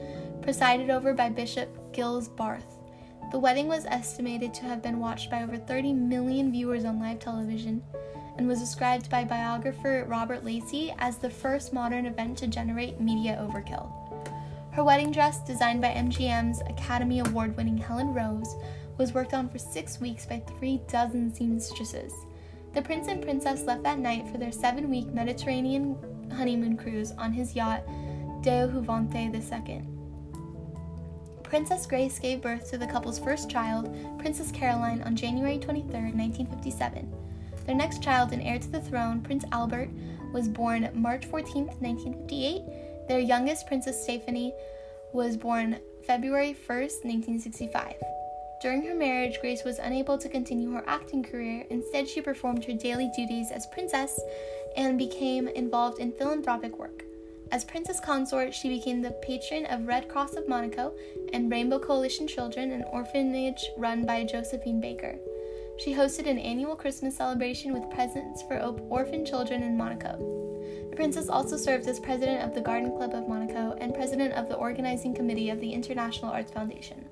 presided 0.50 0.90
over 0.90 1.14
by 1.14 1.30
Bishop 1.30 1.70
Gilles 1.94 2.28
Barthe. 2.28 2.64
The 3.32 3.38
wedding 3.38 3.68
was 3.68 3.86
estimated 3.86 4.52
to 4.56 4.64
have 4.64 4.82
been 4.82 4.98
watched 4.98 5.30
by 5.30 5.44
over 5.44 5.58
30 5.58 5.94
million 5.94 6.52
viewers 6.52 6.86
on 6.86 7.00
live 7.00 7.20
television 7.20 7.84
and 8.36 8.48
was 8.48 8.60
described 8.60 9.12
by 9.12 9.24
biographer 9.24 10.06
Robert 10.08 10.44
Lacey 10.44 10.92
as 10.98 11.20
the 11.20 11.30
first 11.30 11.72
modern 11.72 12.08
event 12.08 12.36
to 12.40 12.48
generate 12.48 13.00
media 13.00 13.38
overkill. 13.40 13.92
Her 14.72 14.84
wedding 14.84 15.12
dress, 15.12 15.38
designed 15.46 15.84
by 15.84 15.90
MGM's 15.90 16.62
Academy 16.62 17.20
Award 17.20 17.56
winning 17.56 17.78
Helen 17.78 18.12
Rose, 18.12 18.56
was 18.98 19.14
worked 19.14 19.36
on 19.36 19.50
for 19.50 19.60
six 19.60 20.02
weeks 20.02 20.26
by 20.26 20.40
three 20.58 20.82
dozen 20.88 21.32
seamstresses. 21.32 22.12
The 22.74 22.82
prince 22.82 23.08
and 23.08 23.22
princess 23.22 23.66
left 23.66 23.84
that 23.84 24.00
night 24.00 24.28
for 24.28 24.40
their 24.40 24.52
seven 24.52 24.90
week 24.90 25.14
Mediterranean 25.14 25.96
honeymoon 26.36 26.76
cruise 26.76 27.12
on 27.20 27.34
his 27.34 27.56
yacht 27.56 27.84
Deo 28.42 28.68
Juvante 28.68 29.32
II. 29.32 29.99
Princess 31.50 31.88
Grace 31.88 32.20
gave 32.20 32.44
birth 32.44 32.70
to 32.70 32.78
the 32.78 32.86
couple's 32.86 33.18
first 33.18 33.50
child, 33.50 33.90
Princess 34.20 34.52
Caroline, 34.52 35.02
on 35.02 35.16
January 35.16 35.58
23, 35.58 35.90
1957. 35.92 37.12
Their 37.66 37.76
next 37.76 38.04
child 38.04 38.34
and 38.34 38.44
heir 38.44 38.60
to 38.60 38.70
the 38.70 38.80
throne, 38.80 39.20
Prince 39.20 39.46
Albert, 39.52 39.90
was 40.32 40.48
born 40.48 40.92
March 40.94 41.26
14, 41.26 41.66
1958. 41.66 43.08
Their 43.08 43.18
youngest, 43.18 43.66
Princess 43.66 44.00
Stephanie, 44.00 44.54
was 45.12 45.38
born 45.38 45.80
February 46.06 46.54
1, 46.54 46.78
1965. 46.78 47.96
During 48.62 48.86
her 48.86 48.94
marriage, 48.94 49.40
Grace 49.42 49.64
was 49.64 49.80
unable 49.80 50.20
to 50.20 50.30
continue 50.30 50.72
her 50.74 50.84
acting 50.86 51.24
career. 51.24 51.66
Instead, 51.72 52.08
she 52.08 52.22
performed 52.22 52.64
her 52.66 52.74
daily 52.74 53.10
duties 53.16 53.50
as 53.50 53.66
princess 53.66 54.20
and 54.78 55.00
became 55.00 55.48
involved 55.48 56.00
in 56.00 56.12
philanthropic 56.12 56.78
work. 56.78 57.09
As 57.52 57.66
princess 57.66 58.00
consort, 58.00 58.54
she 58.54 58.70
became 58.70 59.02
the 59.02 59.12
patron 59.24 59.66
of 59.66 59.88
Red 59.88 60.08
Cross 60.08 60.36
of 60.36 60.48
Monaco 60.48 60.94
and 61.34 61.52
Rainbow 61.52 61.80
Coalition 61.80 62.28
Children, 62.28 62.72
an 62.72 62.84
orphanage 62.92 63.66
run 63.76 64.06
by 64.06 64.24
Josephine 64.24 64.80
Baker. 64.80 65.18
She 65.80 65.94
hosted 65.94 66.28
an 66.28 66.38
annual 66.38 66.76
Christmas 66.76 67.18
celebration 67.18 67.74
with 67.74 67.90
presents 67.90 68.44
for 68.44 68.60
orphan 68.90 69.26
children 69.26 69.64
in 69.64 69.78
Monaco. 69.78 70.18
The 70.92 70.96
princess 70.96 71.28
also 71.28 71.58
served 71.58 71.88
as 71.88 72.00
president 72.00 72.44
of 72.44 72.54
the 72.54 72.62
Garden 72.62 72.92
Club 72.96 73.16
of 73.16 73.28
Monaco 73.28 73.76
and 73.80 73.96
president 73.96 74.34
of 74.34 74.48
the 74.48 74.56
organizing 74.56 75.16
committee 75.16 75.50
of 75.50 75.60
the 75.60 75.74
International 75.74 76.32
Arts 76.32 76.52
Foundation. 76.52 77.04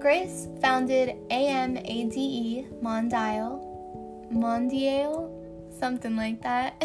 Grace 0.00 0.48
founded 0.62 1.16
AMADE 1.30 2.68
Mondial, 2.80 3.60
Mondial, 4.32 5.37
something 5.78 6.16
like 6.16 6.42
that, 6.42 6.82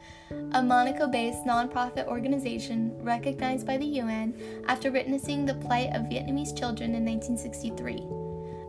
a 0.52 0.62
Monaco 0.62 1.06
based 1.06 1.44
nonprofit 1.44 2.06
organization 2.06 2.92
recognized 3.02 3.66
by 3.66 3.76
the 3.76 3.86
UN 3.86 4.34
after 4.66 4.90
witnessing 4.90 5.46
the 5.46 5.54
plight 5.54 5.90
of 5.94 6.02
Vietnamese 6.02 6.56
children 6.56 6.94
in 6.94 7.04
1963. 7.04 8.02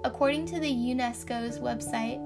According 0.03 0.45
to 0.47 0.59
the 0.59 0.71
UNESCO's 0.71 1.59
website, 1.59 2.19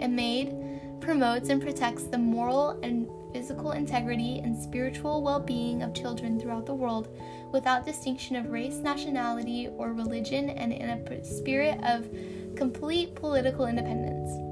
AMADE 0.00 1.00
promotes 1.00 1.48
and 1.48 1.62
protects 1.62 2.04
the 2.04 2.18
moral 2.18 2.70
and 2.82 3.08
physical 3.32 3.72
integrity 3.72 4.38
and 4.38 4.56
spiritual 4.56 5.22
well 5.22 5.40
being 5.40 5.82
of 5.82 5.94
children 5.94 6.38
throughout 6.38 6.66
the 6.66 6.74
world 6.74 7.08
without 7.52 7.84
distinction 7.84 8.36
of 8.36 8.50
race, 8.50 8.76
nationality, 8.76 9.68
or 9.76 9.92
religion, 9.92 10.50
and 10.50 10.72
in 10.72 10.88
a 10.88 11.24
spirit 11.24 11.78
of 11.84 12.08
complete 12.56 13.14
political 13.14 13.66
independence. 13.66 14.43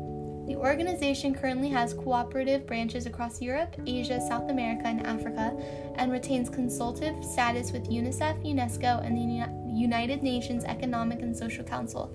The 0.52 0.58
organization 0.58 1.34
currently 1.34 1.70
has 1.70 1.94
cooperative 1.94 2.66
branches 2.66 3.06
across 3.06 3.40
Europe, 3.40 3.74
Asia, 3.86 4.20
South 4.20 4.50
America, 4.50 4.82
and 4.84 5.06
Africa, 5.06 5.56
and 5.96 6.12
retains 6.12 6.50
consultative 6.50 7.24
status 7.24 7.72
with 7.72 7.88
UNICEF, 7.88 8.44
UNESCO, 8.44 9.02
and 9.02 9.16
the 9.16 9.72
United 9.74 10.22
Nations 10.22 10.64
Economic 10.64 11.20
and 11.20 11.34
Social 11.34 11.64
Council, 11.64 12.14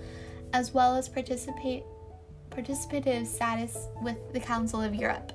as 0.53 0.72
well 0.72 0.96
as 0.96 1.10
participate, 1.10 1.84
participative 2.51 3.25
status 3.25 3.88
with 4.03 4.17
the 4.34 4.39
Council 4.39 4.84
of 4.84 4.94
Europe. 4.94 5.32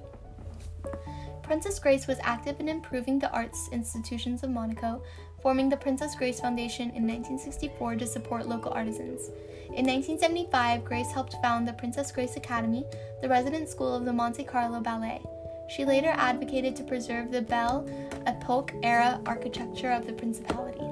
Princess 1.42 1.80
Grace 1.80 2.06
was 2.06 2.18
active 2.22 2.60
in 2.60 2.68
improving 2.68 3.18
the 3.18 3.32
arts 3.32 3.68
institutions 3.72 4.44
of 4.44 4.50
Monaco, 4.50 5.02
forming 5.42 5.68
the 5.68 5.76
Princess 5.76 6.14
Grace 6.14 6.40
Foundation 6.40 6.90
in 6.90 7.06
1964 7.06 7.96
to 7.96 8.06
support 8.06 8.48
local 8.48 8.72
artisans. 8.72 9.28
In 9.74 9.86
1975, 9.86 10.84
Grace 10.84 11.10
helped 11.10 11.34
found 11.42 11.66
the 11.66 11.72
Princess 11.72 12.12
Grace 12.12 12.36
Academy, 12.36 12.84
the 13.20 13.28
resident 13.28 13.68
school 13.68 13.94
of 13.94 14.04
the 14.04 14.12
Monte 14.12 14.44
Carlo 14.44 14.80
Ballet. 14.80 15.20
She 15.68 15.84
later 15.84 16.12
advocated 16.16 16.76
to 16.76 16.84
preserve 16.84 17.30
the 17.30 17.42
Belle 17.42 17.86
Epoque 18.26 18.72
era 18.82 19.20
architecture 19.26 19.90
of 19.90 20.06
the 20.06 20.12
principality. 20.12 20.84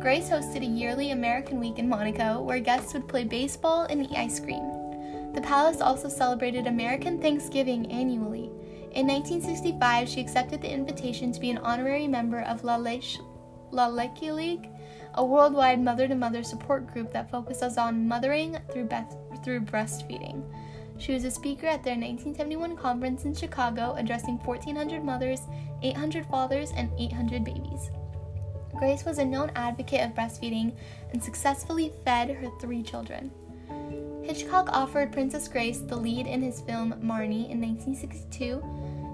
Grace 0.00 0.28
hosted 0.28 0.62
a 0.62 0.66
yearly 0.66 1.12
American 1.12 1.60
Week 1.60 1.78
in 1.78 1.88
Monaco 1.88 2.42
where 2.42 2.58
guests 2.58 2.94
would 2.94 3.06
play 3.06 3.24
baseball 3.24 3.84
and 3.84 4.04
eat 4.04 4.16
ice 4.16 4.40
cream. 4.40 5.32
The 5.32 5.42
palace 5.42 5.80
also 5.80 6.08
celebrated 6.08 6.66
American 6.66 7.20
Thanksgiving 7.20 7.90
annually. 7.92 8.50
In 8.92 9.06
1965, 9.06 10.08
she 10.08 10.20
accepted 10.20 10.60
the 10.60 10.72
invitation 10.72 11.30
to 11.30 11.38
be 11.38 11.50
an 11.50 11.58
honorary 11.58 12.08
member 12.08 12.40
of 12.40 12.64
La, 12.64 12.76
Leche, 12.76 13.20
La 13.70 13.86
Leche 13.86 14.32
League, 14.32 14.68
a 15.14 15.24
worldwide 15.24 15.80
mother 15.80 16.06
to 16.08 16.14
mother 16.14 16.42
support 16.42 16.92
group 16.92 17.12
that 17.12 17.30
focuses 17.30 17.78
on 17.78 18.06
mothering 18.06 18.58
through, 18.72 18.88
through 19.44 19.60
breastfeeding. 19.60 20.42
She 20.98 21.12
was 21.14 21.24
a 21.24 21.30
speaker 21.30 21.66
at 21.66 21.82
their 21.82 21.94
1971 21.94 22.76
conference 22.76 23.24
in 23.24 23.34
Chicago, 23.34 23.94
addressing 23.96 24.38
1,400 24.38 25.02
mothers, 25.02 25.40
800 25.82 26.26
fathers, 26.26 26.72
and 26.76 26.90
800 26.98 27.42
babies. 27.42 27.90
Grace 28.76 29.04
was 29.04 29.18
a 29.18 29.24
known 29.24 29.50
advocate 29.56 30.02
of 30.02 30.14
breastfeeding 30.14 30.72
and 31.12 31.22
successfully 31.22 31.92
fed 32.04 32.30
her 32.30 32.50
three 32.60 32.82
children. 32.82 33.30
Hitchcock 34.22 34.68
offered 34.72 35.12
Princess 35.12 35.48
Grace 35.48 35.80
the 35.80 35.96
lead 35.96 36.26
in 36.26 36.42
his 36.42 36.60
film 36.60 36.92
Marnie 37.02 37.50
in 37.50 37.60
1962. 37.60 38.62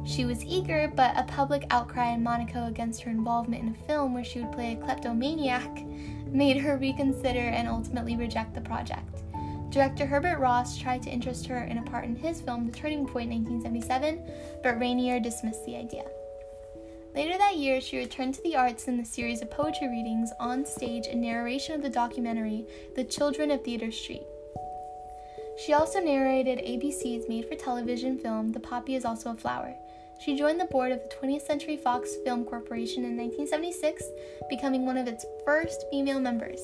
She 0.06 0.24
was 0.24 0.44
eager, 0.44 0.90
but 0.94 1.18
a 1.18 1.24
public 1.24 1.66
outcry 1.70 2.12
in 2.12 2.22
Monaco 2.22 2.66
against 2.66 3.02
her 3.02 3.10
involvement 3.10 3.62
in 3.62 3.68
a 3.70 3.86
film 3.86 4.14
where 4.14 4.24
she 4.24 4.40
would 4.40 4.52
play 4.52 4.72
a 4.72 4.84
kleptomaniac 4.84 5.84
made 6.28 6.58
her 6.58 6.76
reconsider 6.76 7.40
and 7.40 7.66
ultimately 7.66 8.16
reject 8.16 8.54
the 8.54 8.60
project. 8.60 9.22
Director 9.70 10.06
Herbert 10.06 10.38
Ross 10.38 10.78
tried 10.78 11.02
to 11.02 11.10
interest 11.10 11.46
her 11.48 11.64
in 11.64 11.78
a 11.78 11.82
part 11.82 12.04
in 12.04 12.14
his 12.14 12.40
film 12.40 12.66
The 12.66 12.72
Turning 12.72 13.04
Point 13.04 13.30
1977, 13.30 14.22
but 14.62 14.78
Rainier 14.78 15.18
dismissed 15.18 15.66
the 15.66 15.76
idea. 15.76 16.04
Later 17.12 17.36
that 17.36 17.56
year, 17.56 17.80
she 17.80 17.98
returned 17.98 18.34
to 18.34 18.42
the 18.42 18.54
arts 18.54 18.86
in 18.86 18.96
the 18.96 19.04
series 19.04 19.42
of 19.42 19.50
poetry 19.50 19.88
readings 19.88 20.30
on 20.38 20.64
stage 20.64 21.06
and 21.10 21.20
narration 21.20 21.74
of 21.74 21.82
the 21.82 21.90
documentary 21.90 22.64
The 22.94 23.04
Children 23.04 23.50
of 23.50 23.64
Theater 23.64 23.90
Street. 23.90 24.22
She 25.58 25.72
also 25.72 25.98
narrated 25.98 26.58
ABC's 26.58 27.28
made 27.28 27.48
for 27.48 27.54
television 27.54 28.18
film 28.18 28.52
The 28.52 28.60
Poppy 28.60 28.94
is 28.94 29.04
Also 29.04 29.30
a 29.30 29.34
Flower. 29.34 29.74
She 30.18 30.36
joined 30.36 30.60
the 30.60 30.64
board 30.64 30.92
of 30.92 31.02
the 31.02 31.14
20th 31.14 31.46
Century 31.46 31.76
Fox 31.76 32.16
Film 32.24 32.44
Corporation 32.44 33.04
in 33.04 33.16
1976, 33.16 34.02
becoming 34.48 34.86
one 34.86 34.96
of 34.96 35.06
its 35.06 35.26
first 35.44 35.84
female 35.90 36.20
members. 36.20 36.60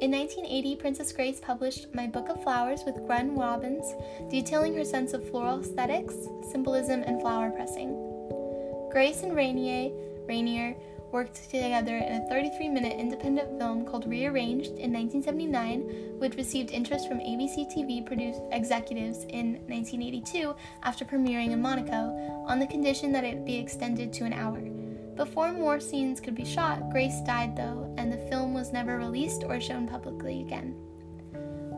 In 0.00 0.10
1980, 0.10 0.76
Princess 0.76 1.12
Grace 1.12 1.40
published 1.40 1.94
My 1.94 2.06
Book 2.06 2.28
of 2.28 2.42
Flowers 2.42 2.80
with 2.84 3.04
Gwen 3.06 3.36
Robyns, 3.36 3.86
detailing 4.30 4.74
her 4.74 4.84
sense 4.84 5.12
of 5.12 5.28
floral 5.28 5.60
aesthetics, 5.60 6.14
symbolism, 6.50 7.02
and 7.02 7.20
flower 7.20 7.50
pressing. 7.50 7.90
Grace 8.90 9.22
and 9.22 9.36
Rainier, 9.36 9.90
Rainier 10.26 10.74
worked 11.12 11.48
together 11.50 11.96
in 11.96 12.20
a 12.20 12.28
33 12.28 12.68
minute 12.68 12.98
independent 12.98 13.58
film 13.58 13.86
called 13.86 14.06
Rearranged 14.06 14.72
in 14.78 14.92
1979, 14.92 16.18
which 16.18 16.36
received 16.36 16.70
interest 16.70 17.08
from 17.08 17.20
ABC 17.20 17.66
TV 17.72 18.04
executives 18.52 19.24
in 19.30 19.54
1982 19.68 20.54
after 20.82 21.04
premiering 21.04 21.52
in 21.52 21.62
Monaco, 21.62 22.44
on 22.56 22.60
the 22.60 22.66
condition 22.66 23.12
that 23.12 23.22
it 23.22 23.44
be 23.44 23.58
extended 23.58 24.14
to 24.14 24.24
an 24.24 24.32
hour. 24.32 24.62
Before 25.14 25.52
more 25.52 25.78
scenes 25.78 26.22
could 26.22 26.34
be 26.34 26.46
shot, 26.46 26.88
Grace 26.88 27.20
died 27.20 27.54
though, 27.54 27.94
and 27.98 28.10
the 28.10 28.30
film 28.30 28.54
was 28.54 28.72
never 28.72 28.96
released 28.96 29.44
or 29.44 29.60
shown 29.60 29.86
publicly 29.86 30.40
again. 30.40 30.74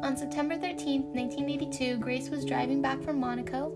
On 0.05 0.17
September 0.17 0.55
13, 0.55 1.03
1982, 1.13 1.97
Grace 1.97 2.31
was 2.31 2.45
driving 2.45 2.81
back 2.81 3.03
from 3.03 3.19
Monaco 3.19 3.73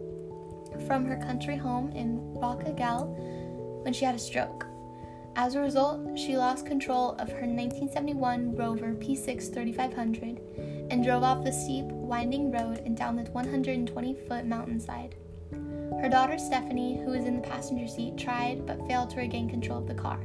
from 0.87 1.05
her 1.05 1.17
country 1.17 1.57
home 1.57 1.91
in 1.91 2.21
Roc 2.35 2.63
Agel 2.67 3.09
when 3.83 3.93
she 3.93 4.05
had 4.05 4.15
a 4.15 4.19
stroke. 4.19 4.65
As 5.35 5.57
a 5.57 5.61
result, 5.61 6.17
she 6.17 6.37
lost 6.37 6.67
control 6.67 7.17
of 7.19 7.31
her 7.31 7.49
1971 7.49 8.55
Rover 8.55 8.95
P6 8.95 9.53
3500 9.53 10.41
and 10.93 11.03
drove 11.03 11.25
off 11.25 11.43
the 11.43 11.51
steep, 11.51 11.87
winding 11.87 12.53
road 12.53 12.81
and 12.87 12.97
down 12.97 13.17
the 13.17 13.25
120 13.25 14.15
foot 14.29 14.47
mountainside. 14.47 15.17
Her 16.03 16.11
daughter 16.11 16.37
Stephanie, 16.37 17.01
who 17.03 17.13
was 17.13 17.25
in 17.25 17.37
the 17.37 17.49
passenger 17.49 17.89
seat, 17.89 18.19
tried 18.19 18.67
but 18.67 18.87
failed 18.87 19.09
to 19.11 19.21
regain 19.21 19.49
control 19.49 19.79
of 19.79 19.87
the 19.87 19.95
car. 19.95 20.21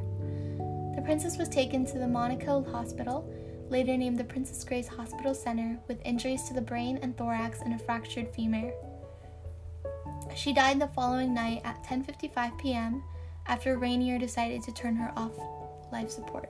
The 0.95 1.03
princess 1.05 1.37
was 1.37 1.47
taken 1.47 1.85
to 1.85 1.99
the 1.99 2.07
Monaco 2.07 2.63
hospital, 2.69 3.31
later 3.69 3.95
named 3.95 4.17
the 4.17 4.25
Princess 4.25 4.63
Grace 4.65 4.87
Hospital 4.89 5.33
Center, 5.33 5.79
with 5.87 6.01
injuries 6.03 6.43
to 6.49 6.53
the 6.53 6.61
brain 6.61 6.99
and 7.01 7.15
thorax 7.15 7.61
and 7.61 7.73
a 7.73 7.79
fractured 7.79 8.27
femur. 8.33 8.73
She 10.35 10.51
died 10.51 10.81
the 10.81 10.87
following 10.89 11.33
night 11.33 11.61
at 11.63 11.83
10:55 11.85 12.57
p.m 12.57 13.03
after 13.47 13.77
Rainier 13.77 14.19
decided 14.19 14.61
to 14.63 14.73
turn 14.73 14.95
her 14.95 15.11
off 15.15 15.31
life 15.91 16.09
support. 16.09 16.49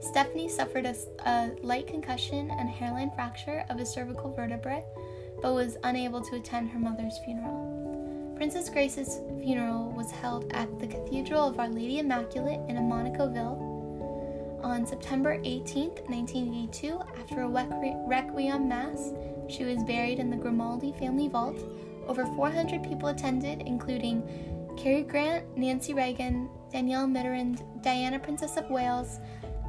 Stephanie 0.00 0.48
suffered 0.48 0.86
a, 0.86 0.94
a 1.24 1.50
light 1.62 1.86
concussion 1.86 2.50
and 2.50 2.68
hairline 2.68 3.10
fracture 3.14 3.64
of 3.70 3.80
a 3.80 3.86
cervical 3.86 4.32
vertebrae, 4.32 4.84
but 5.42 5.54
was 5.54 5.76
unable 5.82 6.20
to 6.20 6.36
attend 6.36 6.70
her 6.70 6.78
mother's 6.78 7.18
funeral. 7.24 7.75
Princess 8.36 8.68
Grace's 8.68 9.20
funeral 9.40 9.90
was 9.92 10.10
held 10.10 10.52
at 10.52 10.78
the 10.78 10.86
Cathedral 10.86 11.48
of 11.48 11.58
Our 11.58 11.70
Lady 11.70 12.00
Immaculate 12.00 12.60
in 12.68 12.76
Monaco-Ville 12.86 14.60
on 14.62 14.86
September 14.86 15.40
18, 15.42 15.88
1982. 16.06 17.00
After 17.18 17.42
a 17.42 17.48
requiem 17.48 18.68
mass, 18.68 19.14
she 19.48 19.64
was 19.64 19.82
buried 19.84 20.18
in 20.18 20.28
the 20.28 20.36
Grimaldi 20.36 20.92
family 20.98 21.28
vault. 21.28 21.58
Over 22.06 22.26
400 22.26 22.82
people 22.82 23.08
attended, 23.08 23.62
including 23.62 24.22
Cary 24.76 25.02
Grant, 25.02 25.56
Nancy 25.56 25.94
Reagan, 25.94 26.50
Danielle 26.70 27.06
Mitterrand, 27.06 27.62
Diana, 27.82 28.18
Princess 28.18 28.58
of 28.58 28.68
Wales, 28.68 29.18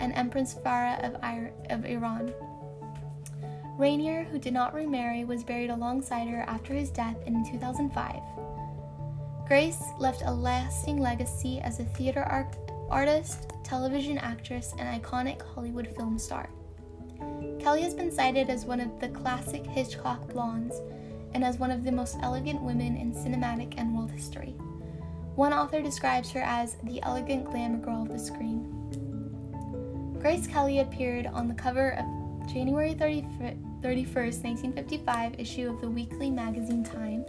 and 0.02 0.12
Empress 0.14 0.56
Farah 0.56 1.02
of, 1.06 1.16
of 1.70 1.86
Iran. 1.86 2.34
Rainier, 3.78 4.24
who 4.24 4.40
did 4.40 4.54
not 4.54 4.74
remarry, 4.74 5.24
was 5.24 5.44
buried 5.44 5.70
alongside 5.70 6.28
her 6.28 6.44
after 6.48 6.74
his 6.74 6.90
death 6.90 7.18
in 7.28 7.46
2005. 7.46 8.22
Grace 9.48 9.84
left 10.00 10.24
a 10.26 10.34
lasting 10.34 11.00
legacy 11.00 11.60
as 11.60 11.80
a 11.80 11.86
theater 11.86 12.24
art- 12.24 12.58
artist, 12.90 13.54
television 13.64 14.18
actress, 14.18 14.74
and 14.80 15.02
iconic 15.02 15.44
Hollywood 15.54 15.88
film 15.96 16.18
star. 16.18 16.50
Kelly 17.60 17.84
has 17.84 17.94
been 17.94 18.12
cited 18.12 18.50
as 18.50 18.66
one 18.66 18.80
of 18.80 19.00
the 19.00 19.10
classic 19.10 19.64
Hitchcock 19.66 20.28
blondes 20.34 20.82
and 21.36 21.44
as 21.44 21.60
one 21.60 21.70
of 21.70 21.84
the 21.84 21.92
most 21.92 22.18
elegant 22.24 22.60
women 22.62 22.98
in 22.98 23.14
cinematic 23.14 23.76
and 23.78 23.96
world 23.96 24.10
history. 24.10 24.56
One 25.36 25.54
author 25.54 25.84
describes 25.84 26.32
her 26.32 26.42
as 26.42 26.78
the 26.84 27.00
elegant 27.04 27.46
glamour 27.46 27.78
girl 27.78 28.02
of 28.02 28.10
the 28.10 28.18
screen. 28.18 28.74
Grace 30.20 30.48
Kelly 30.48 30.80
appeared 30.80 31.28
on 31.28 31.48
the 31.48 31.54
cover 31.54 31.92
of 31.92 32.52
January 32.52 32.96
31st, 32.96 33.67
1955 33.84 35.40
issue 35.40 35.70
of 35.70 35.82
the 35.82 35.90
weekly 35.90 36.30
magazine 36.32 36.84
Time. 36.84 37.26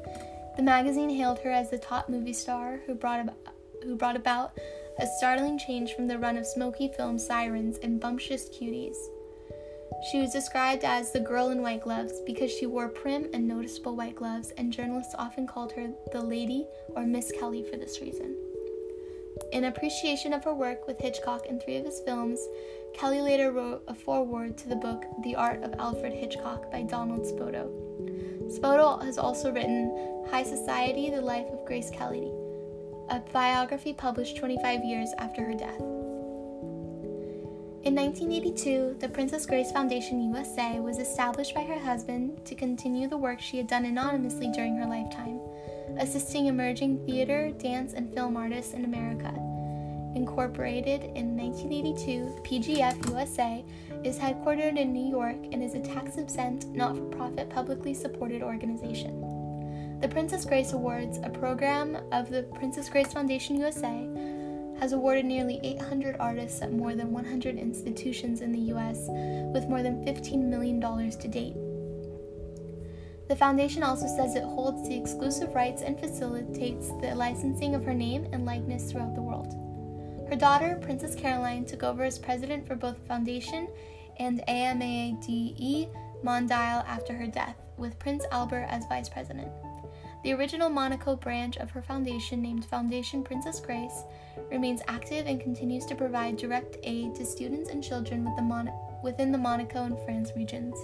The 0.57 0.62
magazine 0.62 1.11
hailed 1.11 1.38
her 1.40 1.50
as 1.50 1.71
the 1.71 1.78
top 1.78 2.09
movie 2.09 2.33
star 2.33 2.81
who 2.87 2.95
brought 2.95 3.21
about, 3.21 3.37
who 3.83 3.97
brought 3.97 4.17
about 4.17 4.52
a 4.99 5.07
startling 5.19 5.59
change 5.59 5.95
from 5.95 6.09
the 6.09 6.19
run 6.19 6.37
of 6.37 6.47
smoky 6.47 6.88
film 6.97 7.19
sirens 7.19 7.78
and 7.83 8.00
bumptious 8.00 8.49
cuties. 8.49 8.97
She 10.11 10.21
was 10.21 10.33
described 10.33 10.85
as 10.85 11.12
the 11.12 11.21
girl 11.21 11.50
in 11.50 11.62
white 11.62 11.83
gloves 11.83 12.21
because 12.25 12.50
she 12.50 12.67
wore 12.67 12.88
prim 12.88 13.28
and 13.33 13.47
noticeable 13.47 13.97
white 13.97 14.17
gloves, 14.17 14.52
and 14.57 14.73
journalists 14.73 15.14
often 15.19 15.47
called 15.47 15.73
her 15.73 15.90
the 16.12 16.21
Lady 16.21 16.67
or 16.95 17.05
Miss 17.05 17.33
Kelly 17.38 17.64
for 17.64 17.76
this 17.76 18.00
reason. 18.00 18.37
In 19.52 19.64
appreciation 19.64 20.33
of 20.33 20.45
her 20.45 20.55
work 20.55 20.87
with 20.87 21.00
Hitchcock 21.00 21.47
in 21.47 21.59
three 21.61 21.76
of 21.76 21.85
his 21.85 22.00
films, 22.00 22.40
Kelly 22.95 23.21
later 23.21 23.52
wrote 23.52 23.85
a 23.87 23.95
foreword 23.95 24.57
to 24.59 24.68
the 24.68 24.76
book 24.76 25.04
The 25.23 25.37
Art 25.37 25.62
of 25.62 25.75
Alfred 25.78 26.12
Hitchcock 26.12 26.71
by 26.71 26.83
Donald 26.83 27.23
Spoto. 27.23 27.71
Spoto 28.50 29.02
has 29.04 29.18
also 29.18 29.52
written 29.52 30.26
High 30.30 30.42
Society 30.42 31.11
The 31.11 31.21
Life 31.21 31.47
of 31.52 31.64
Grace 31.64 31.90
Kelly, 31.90 32.33
a 33.09 33.21
biography 33.33 33.92
published 33.92 34.37
25 34.37 34.85
years 34.85 35.12
after 35.18 35.45
her 35.45 35.54
death. 35.54 35.80
In 37.84 37.95
1982, 37.95 38.97
the 38.99 39.08
Princess 39.08 39.47
Grace 39.47 39.71
Foundation 39.71 40.21
USA 40.21 40.80
was 40.80 40.99
established 40.99 41.54
by 41.54 41.63
her 41.63 41.78
husband 41.78 42.45
to 42.45 42.54
continue 42.54 43.08
the 43.08 43.17
work 43.17 43.41
she 43.41 43.56
had 43.56 43.69
done 43.69 43.84
anonymously 43.84 44.50
during 44.50 44.76
her 44.76 44.86
lifetime, 44.86 45.41
assisting 45.99 46.47
emerging 46.47 47.06
theater, 47.06 47.52
dance, 47.52 47.93
and 47.95 48.13
film 48.13 48.36
artists 48.36 48.75
in 48.75 48.84
America. 48.84 49.48
Incorporated 50.14 51.04
in 51.14 51.36
1982, 51.36 52.42
PGF 52.42 53.08
USA 53.10 53.64
is 54.04 54.18
headquartered 54.18 54.78
in 54.78 54.92
New 54.92 55.08
York 55.08 55.36
and 55.52 55.62
is 55.62 55.75
a 55.75 55.80
tax 55.80 56.16
exempt, 56.16 56.66
not 56.66 56.97
for 56.97 57.04
profit, 57.04 57.50
publicly 57.50 57.94
supported 57.94 58.42
organization. 58.42 59.99
The 60.00 60.08
Princess 60.08 60.44
Grace 60.44 60.73
Awards, 60.73 61.18
a 61.25 61.28
program 61.28 61.99
of 62.12 62.30
the 62.30 62.44
Princess 62.54 62.88
Grace 62.88 63.12
Foundation 63.12 63.56
USA, 63.56 64.08
has 64.78 64.92
awarded 64.92 65.25
nearly 65.25 65.60
800 65.62 66.16
artists 66.21 66.62
at 66.62 66.73
more 66.73 66.94
than 66.94 67.12
100 67.12 67.58
institutions 67.58 68.40
in 68.40 68.52
the 68.52 68.60
U.S., 68.73 69.06
with 69.52 69.68
more 69.68 69.82
than 69.82 70.04
$15 70.04 70.44
million 70.44 70.80
to 70.80 71.28
date. 71.28 71.54
The 73.28 73.36
foundation 73.36 73.82
also 73.82 74.06
says 74.06 74.36
it 74.36 74.44
holds 74.44 74.88
the 74.88 74.97
exclusive 74.97 75.54
rights 75.54 75.82
and 75.82 76.00
facilitates 76.00 76.88
the 77.02 77.14
licensing 77.14 77.75
of 77.75 77.84
her 77.84 77.92
name 77.92 78.26
and 78.32 78.47
likeness 78.47 78.90
throughout 78.90 79.14
the 79.14 79.21
world. 79.21 79.27
Her 80.28 80.36
daughter, 80.36 80.78
Princess 80.82 81.14
Caroline, 81.14 81.64
took 81.64 81.82
over 81.82 82.04
as 82.04 82.19
president 82.19 82.67
for 82.67 82.75
both 82.75 82.99
foundation 83.06 83.67
and 84.19 84.43
AMADE 84.47 85.88
Mondial 86.23 86.84
after 86.86 87.14
her 87.14 87.26
death, 87.26 87.56
with 87.78 87.99
Prince 87.99 88.25
Albert 88.30 88.67
as 88.69 88.86
vice 88.86 89.08
president. 89.08 89.49
The 90.25 90.34
original 90.34 90.69
Monaco 90.69 91.17
branch 91.17 91.56
of 91.56 91.71
her 91.71 91.80
foundation, 91.80 92.43
named 92.43 92.67
Foundation 92.67 93.23
Princess 93.23 93.58
Grace, 93.58 94.02
remains 94.50 94.82
active 94.86 95.26
and 95.26 95.41
continues 95.41 95.86
to 95.86 95.95
provide 95.95 96.36
direct 96.36 96.76
aid 96.82 97.14
to 97.14 97.25
students 97.25 97.71
and 97.71 97.82
children 97.82 98.25
with 98.25 98.36
the 98.36 98.43
Mon- 98.43 98.73
within 99.02 99.32
the 99.32 99.38
Monaco 99.38 99.84
and 99.84 99.99
France 100.04 100.32
regions. 100.36 100.76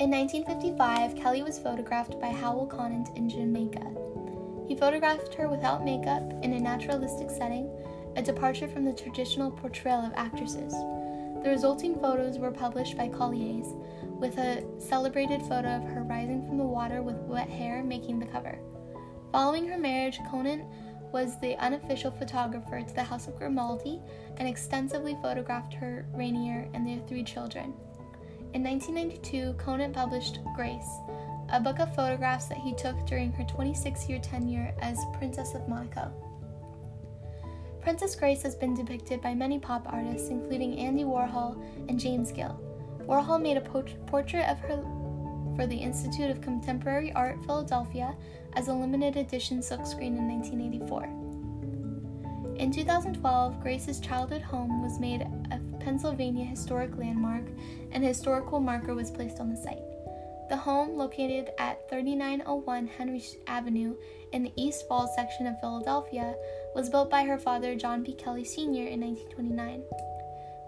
In 0.00 0.10
1955, 0.10 1.14
Kelly 1.14 1.44
was 1.44 1.60
photographed 1.60 2.18
by 2.18 2.30
Howell 2.30 2.66
Conant 2.66 3.16
in 3.16 3.28
Jamaica. 3.28 4.23
He 4.66 4.74
photographed 4.74 5.34
her 5.34 5.48
without 5.48 5.84
makeup 5.84 6.22
in 6.42 6.52
a 6.52 6.60
naturalistic 6.60 7.30
setting, 7.30 7.70
a 8.16 8.22
departure 8.22 8.68
from 8.68 8.84
the 8.84 8.92
traditional 8.92 9.50
portrayal 9.50 10.00
of 10.00 10.12
actresses. 10.14 10.72
The 11.42 11.50
resulting 11.50 11.98
photos 12.00 12.38
were 12.38 12.50
published 12.50 12.96
by 12.96 13.08
Collier's, 13.08 13.68
with 14.18 14.38
a 14.38 14.64
celebrated 14.78 15.42
photo 15.42 15.76
of 15.76 15.84
her 15.84 16.02
rising 16.02 16.46
from 16.46 16.56
the 16.56 16.64
water 16.64 17.02
with 17.02 17.16
wet 17.16 17.48
hair 17.48 17.82
making 17.82 18.18
the 18.18 18.26
cover. 18.26 18.58
Following 19.32 19.66
her 19.68 19.76
marriage, 19.76 20.18
Conant 20.30 20.64
was 21.12 21.38
the 21.40 21.56
unofficial 21.58 22.10
photographer 22.10 22.80
to 22.80 22.94
the 22.94 23.02
House 23.02 23.28
of 23.28 23.36
Grimaldi 23.36 24.00
and 24.36 24.48
extensively 24.48 25.16
photographed 25.20 25.74
her, 25.74 26.06
Rainier, 26.14 26.68
and 26.72 26.86
their 26.86 27.06
three 27.06 27.22
children. 27.22 27.74
In 28.54 28.62
1992, 28.62 29.54
Conant 29.58 29.92
published 29.94 30.38
Grace, 30.56 30.88
a 31.54 31.60
book 31.60 31.78
of 31.78 31.94
photographs 31.94 32.46
that 32.46 32.58
he 32.58 32.74
took 32.74 33.06
during 33.06 33.30
her 33.30 33.44
26 33.44 34.08
year 34.08 34.18
tenure 34.18 34.74
as 34.82 34.98
Princess 35.16 35.54
of 35.54 35.68
Monaco. 35.68 36.10
Princess 37.80 38.16
Grace 38.16 38.42
has 38.42 38.56
been 38.56 38.74
depicted 38.74 39.22
by 39.22 39.34
many 39.34 39.60
pop 39.60 39.86
artists, 39.86 40.30
including 40.30 40.76
Andy 40.76 41.04
Warhol 41.04 41.64
and 41.88 42.00
James 42.00 42.32
Gill. 42.32 42.60
Warhol 43.06 43.40
made 43.40 43.56
a 43.56 43.60
portrait 43.60 44.48
of 44.48 44.58
her 44.58 44.82
for 45.54 45.68
the 45.68 45.76
Institute 45.76 46.28
of 46.28 46.40
Contemporary 46.40 47.12
Art, 47.12 47.38
Philadelphia, 47.46 48.16
as 48.54 48.66
a 48.66 48.74
limited 48.74 49.16
edition 49.16 49.60
silkscreen 49.60 50.18
in 50.18 50.26
1984. 50.26 51.04
In 52.56 52.72
2012, 52.72 53.60
Grace's 53.60 54.00
childhood 54.00 54.42
home 54.42 54.82
was 54.82 54.98
made 54.98 55.20
a 55.20 55.60
Pennsylvania 55.78 56.46
historic 56.46 56.96
landmark, 56.96 57.44
and 57.92 58.02
a 58.02 58.08
historical 58.08 58.58
marker 58.58 58.96
was 58.96 59.12
placed 59.12 59.38
on 59.38 59.50
the 59.50 59.56
site. 59.56 59.93
The 60.50 60.56
home, 60.56 60.96
located 60.96 61.50
at 61.58 61.88
3901 61.88 62.86
Henry 62.86 63.22
Avenue 63.46 63.96
in 64.32 64.42
the 64.42 64.52
East 64.56 64.86
Falls 64.86 65.14
section 65.14 65.46
of 65.46 65.58
Philadelphia, 65.60 66.34
was 66.74 66.90
built 66.90 67.10
by 67.10 67.24
her 67.24 67.38
father, 67.38 67.74
John 67.74 68.04
P. 68.04 68.12
Kelly 68.14 68.44
Sr., 68.44 68.86
in 68.86 69.00
1929. 69.00 69.82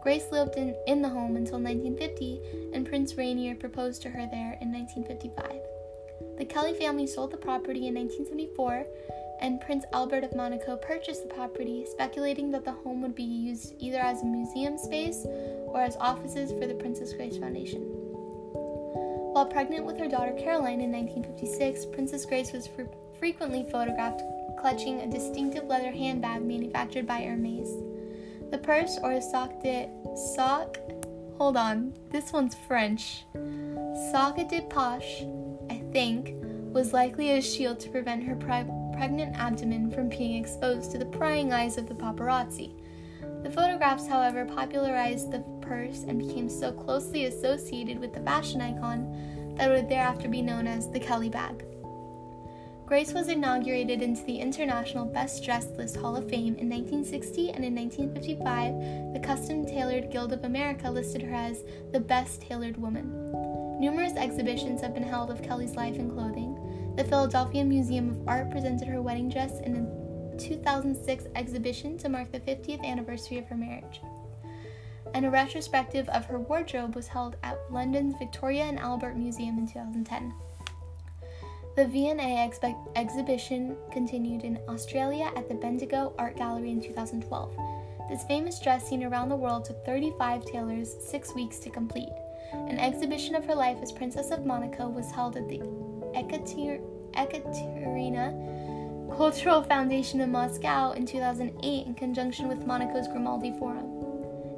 Grace 0.02 0.30
lived 0.30 0.56
in, 0.56 0.74
in 0.86 1.02
the 1.02 1.08
home 1.08 1.36
until 1.36 1.60
1950, 1.60 2.40
and 2.72 2.86
Prince 2.86 3.16
Rainier 3.16 3.54
proposed 3.54 4.02
to 4.02 4.08
her 4.08 4.26
there 4.30 4.56
in 4.60 4.72
1955. 4.72 5.60
The 6.38 6.44
Kelly 6.44 6.74
family 6.74 7.06
sold 7.06 7.32
the 7.32 7.36
property 7.36 7.88
in 7.88 7.94
1974, 7.94 8.86
and 9.40 9.60
Prince 9.60 9.84
Albert 9.92 10.24
of 10.24 10.34
Monaco 10.34 10.76
purchased 10.76 11.28
the 11.28 11.34
property, 11.34 11.84
speculating 11.90 12.50
that 12.52 12.64
the 12.64 12.72
home 12.72 13.02
would 13.02 13.14
be 13.14 13.24
used 13.24 13.74
either 13.78 13.98
as 13.98 14.22
a 14.22 14.26
museum 14.26 14.78
space 14.78 15.26
or 15.66 15.80
as 15.80 15.96
offices 15.96 16.52
for 16.52 16.66
the 16.66 16.74
Princess 16.74 17.12
Grace 17.12 17.36
Foundation. 17.36 18.05
While 19.36 19.44
pregnant 19.44 19.84
with 19.84 19.98
her 19.98 20.08
daughter 20.08 20.32
Caroline 20.32 20.80
in 20.80 20.90
1956, 20.90 21.84
Princess 21.92 22.24
Grace 22.24 22.52
was 22.54 22.66
fr- 22.66 22.84
frequently 23.18 23.66
photographed 23.70 24.22
clutching 24.58 25.00
a 25.02 25.10
distinctive 25.10 25.64
leather 25.64 25.90
handbag 25.90 26.40
manufactured 26.40 27.06
by 27.06 27.20
Hermes. 27.20 27.68
The 28.50 28.56
purse 28.56 28.98
or 29.02 29.20
sac 29.20 29.60
de 29.62 29.90
sac. 30.34 30.78
Hold 31.36 31.58
on, 31.58 31.92
this 32.10 32.32
one's 32.32 32.54
French. 32.66 33.26
Sac 34.10 34.36
de 34.36 34.62
poche, 34.70 35.26
I 35.68 35.82
think, 35.92 36.32
was 36.72 36.94
likely 36.94 37.32
a 37.32 37.42
shield 37.42 37.78
to 37.80 37.90
prevent 37.90 38.24
her 38.24 38.36
pre- 38.36 38.64
pregnant 38.96 39.36
abdomen 39.36 39.90
from 39.90 40.08
being 40.08 40.42
exposed 40.42 40.92
to 40.92 40.98
the 40.98 41.04
prying 41.04 41.52
eyes 41.52 41.76
of 41.76 41.88
the 41.88 41.94
paparazzi. 41.94 42.72
The 43.42 43.50
photographs, 43.50 44.08
however, 44.08 44.46
popularized 44.46 45.30
the 45.30 45.40
purse 45.66 46.04
and 46.04 46.18
became 46.18 46.48
so 46.48 46.72
closely 46.72 47.26
associated 47.26 47.98
with 47.98 48.12
the 48.12 48.20
fashion 48.20 48.60
icon 48.60 49.54
that 49.56 49.70
it 49.70 49.74
would 49.74 49.88
thereafter 49.88 50.28
be 50.28 50.42
known 50.42 50.66
as 50.66 50.90
the 50.90 51.00
Kelly 51.00 51.28
bag. 51.28 51.64
Grace 52.86 53.12
was 53.12 53.28
inaugurated 53.28 54.00
into 54.00 54.22
the 54.22 54.38
International 54.38 55.04
Best 55.04 55.44
Dressed 55.44 55.76
List 55.76 55.96
Hall 55.96 56.14
of 56.14 56.30
Fame 56.30 56.54
in 56.54 56.70
1960 56.70 57.50
and 57.50 57.64
in 57.64 57.74
1955, 57.74 59.12
the 59.12 59.18
Custom 59.18 59.66
Tailored 59.66 60.12
Guild 60.12 60.32
of 60.32 60.44
America 60.44 60.88
listed 60.88 61.20
her 61.22 61.34
as 61.34 61.64
the 61.90 61.98
best 61.98 62.42
tailored 62.42 62.76
woman. 62.76 63.10
Numerous 63.80 64.12
exhibitions 64.12 64.80
have 64.80 64.94
been 64.94 65.02
held 65.02 65.32
of 65.32 65.42
Kelly's 65.42 65.74
life 65.74 65.96
and 65.96 66.12
clothing. 66.12 66.94
The 66.96 67.04
Philadelphia 67.04 67.64
Museum 67.64 68.10
of 68.10 68.28
Art 68.28 68.50
presented 68.52 68.86
her 68.86 69.02
wedding 69.02 69.28
dress 69.28 69.58
in 69.60 69.76
a 69.76 70.38
2006 70.38 71.24
exhibition 71.34 71.98
to 71.98 72.08
mark 72.08 72.30
the 72.30 72.40
50th 72.40 72.84
anniversary 72.84 73.38
of 73.38 73.46
her 73.46 73.56
marriage. 73.56 74.00
And 75.14 75.24
a 75.24 75.30
retrospective 75.30 76.08
of 76.10 76.26
her 76.26 76.38
wardrobe 76.38 76.94
was 76.94 77.08
held 77.08 77.36
at 77.42 77.58
London's 77.70 78.14
Victoria 78.18 78.64
and 78.64 78.78
Albert 78.78 79.16
Museum 79.16 79.58
in 79.58 79.66
2010. 79.66 80.34
The 81.76 81.86
V&A 81.86 82.14
expe- 82.14 82.88
exhibition 82.96 83.76
continued 83.92 84.44
in 84.44 84.58
Australia 84.68 85.30
at 85.36 85.48
the 85.48 85.54
Bendigo 85.54 86.14
Art 86.18 86.36
Gallery 86.36 86.70
in 86.70 86.80
2012. 86.80 87.54
This 88.08 88.24
famous 88.24 88.60
dress, 88.60 88.88
seen 88.88 89.04
around 89.04 89.28
the 89.28 89.36
world, 89.36 89.64
took 89.64 89.84
35 89.84 90.44
tailors 90.44 90.94
six 91.04 91.34
weeks 91.34 91.58
to 91.58 91.70
complete. 91.70 92.08
An 92.52 92.78
exhibition 92.78 93.34
of 93.34 93.44
her 93.44 93.54
life 93.54 93.78
as 93.82 93.92
Princess 93.92 94.30
of 94.30 94.46
Monaco 94.46 94.88
was 94.88 95.10
held 95.10 95.36
at 95.36 95.48
the 95.48 95.58
Ekater- 96.14 96.80
Ekaterina 97.14 98.32
Cultural 99.16 99.62
Foundation 99.62 100.20
in 100.20 100.30
Moscow 100.30 100.92
in 100.92 101.06
2008 101.06 101.86
in 101.86 101.94
conjunction 101.94 102.48
with 102.48 102.66
Monaco's 102.66 103.08
Grimaldi 103.08 103.52
Forum. 103.58 103.95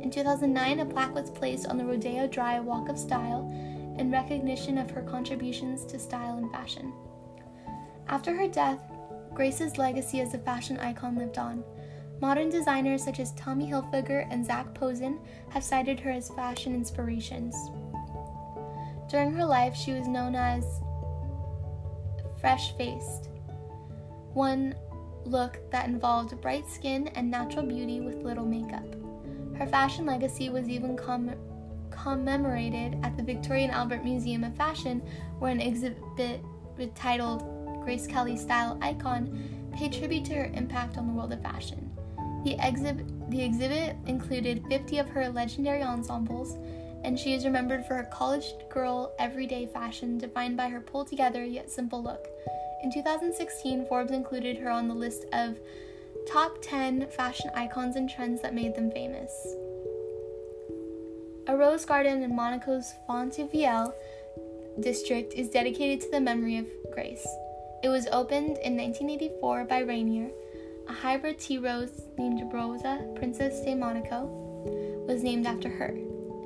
In 0.00 0.11
2009, 0.11 0.80
a 0.80 0.87
plaque 0.87 1.14
was 1.14 1.30
placed 1.30 1.66
on 1.66 1.76
the 1.76 1.84
Rodeo 1.84 2.26
Drive 2.26 2.64
Walk 2.64 2.88
of 2.88 2.98
Style 2.98 3.50
in 3.98 4.12
recognition 4.12 4.78
of 4.78 4.90
her 4.90 5.02
contributions 5.02 5.84
to 5.87 5.98
style 5.98 6.38
and 6.38 6.50
fashion. 6.52 6.92
After 8.08 8.34
her 8.34 8.48
death, 8.48 8.80
Grace's 9.34 9.76
legacy 9.76 10.20
as 10.20 10.34
a 10.34 10.38
fashion 10.38 10.78
icon 10.78 11.16
lived 11.16 11.38
on. 11.38 11.64
Modern 12.20 12.48
designers 12.48 13.04
such 13.04 13.20
as 13.20 13.32
Tommy 13.32 13.70
Hilfiger 13.70 14.26
and 14.30 14.44
Zac 14.44 14.72
Posen 14.74 15.18
have 15.50 15.62
cited 15.62 16.00
her 16.00 16.11
as 16.11 16.30
fashion 16.30 16.74
inspirations. 16.74 17.54
During 19.11 19.32
her 19.32 19.44
life, 19.44 19.74
she 19.74 19.92
was 19.92 20.08
known 20.08 20.34
as 20.34 20.64
fresh 22.40 22.76
faced, 22.76 23.28
one 24.32 24.74
look 25.24 25.58
that 25.70 25.88
involved 25.88 26.40
bright 26.40 26.68
skin 26.68 27.08
and 27.08 27.30
natural 27.30 27.66
beauty 27.66 28.00
with 28.00 28.22
little 28.22 28.46
makeup. 28.46 28.87
Her 29.58 29.66
fashion 29.66 30.06
legacy 30.06 30.50
was 30.50 30.68
even 30.68 30.96
com- 30.96 31.34
commemorated 31.90 32.96
at 33.02 33.16
the 33.16 33.24
Victoria 33.24 33.64
and 33.64 33.72
Albert 33.72 34.04
Museum 34.04 34.44
of 34.44 34.56
Fashion, 34.56 35.02
where 35.40 35.50
an 35.50 35.60
exhibit 35.60 36.40
titled 36.94 37.42
Grace 37.82 38.06
Kelly 38.06 38.36
Style 38.36 38.78
Icon 38.80 39.70
paid 39.74 39.92
tribute 39.92 40.24
to 40.26 40.34
her 40.34 40.50
impact 40.54 40.96
on 40.96 41.08
the 41.08 41.12
world 41.12 41.32
of 41.32 41.42
fashion. 41.42 41.90
The, 42.44 42.56
exhib- 42.58 43.30
the 43.30 43.42
exhibit 43.42 43.96
included 44.06 44.64
50 44.68 44.98
of 44.98 45.08
her 45.08 45.28
legendary 45.28 45.82
ensembles, 45.82 46.56
and 47.02 47.18
she 47.18 47.32
is 47.32 47.44
remembered 47.44 47.84
for 47.84 47.94
her 47.94 48.08
college 48.12 48.54
girl 48.70 49.12
everyday 49.18 49.66
fashion 49.66 50.18
defined 50.18 50.56
by 50.56 50.68
her 50.68 50.80
pulled 50.80 51.08
together 51.08 51.44
yet 51.44 51.68
simple 51.68 52.02
look. 52.02 52.28
In 52.84 52.92
2016, 52.92 53.86
Forbes 53.86 54.12
included 54.12 54.56
her 54.58 54.70
on 54.70 54.86
the 54.86 54.94
list 54.94 55.24
of 55.32 55.58
top 56.28 56.58
10 56.60 57.06
fashion 57.08 57.50
icons 57.54 57.96
and 57.96 58.10
trends 58.10 58.42
that 58.42 58.54
made 58.54 58.74
them 58.74 58.90
famous. 58.90 59.32
A 61.46 61.56
rose 61.56 61.86
garden 61.86 62.22
in 62.22 62.36
Monaco's 62.36 62.92
Fontainebleau 63.06 63.94
district 64.78 65.32
is 65.32 65.48
dedicated 65.48 66.02
to 66.02 66.10
the 66.10 66.20
memory 66.20 66.58
of 66.58 66.66
Grace. 66.92 67.26
It 67.82 67.88
was 67.88 68.08
opened 68.08 68.58
in 68.58 68.76
1984 68.76 69.64
by 69.64 69.78
Rainier. 69.78 70.28
A 70.88 70.92
hybrid 70.92 71.38
tea 71.38 71.56
rose 71.56 72.02
named 72.18 72.52
Rosa, 72.52 73.10
Princess 73.16 73.62
de 73.62 73.74
Monaco, 73.74 74.26
was 75.08 75.22
named 75.22 75.46
after 75.46 75.70
her. 75.70 75.96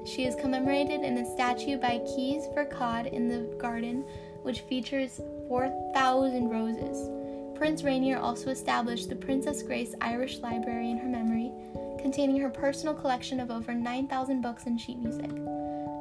She 0.06 0.26
is 0.26 0.36
commemorated 0.36 1.02
in 1.02 1.18
a 1.18 1.34
statue 1.34 1.78
by 1.78 1.98
Kees 1.98 2.44
Verkade 2.54 3.12
in 3.12 3.28
the 3.28 3.52
garden, 3.58 4.04
which 4.42 4.60
features 4.60 5.20
4,000 5.48 6.48
roses. 6.48 7.21
Prince 7.54 7.84
Rainier 7.84 8.18
also 8.18 8.50
established 8.50 9.08
the 9.08 9.16
Princess 9.16 9.62
Grace 9.62 9.94
Irish 10.00 10.38
Library 10.38 10.90
in 10.90 10.98
her 10.98 11.08
memory, 11.08 11.52
containing 11.98 12.40
her 12.40 12.50
personal 12.50 12.94
collection 12.94 13.40
of 13.40 13.50
over 13.50 13.74
9,000 13.74 14.40
books 14.40 14.66
and 14.66 14.80
sheet 14.80 14.98
music. 14.98 15.30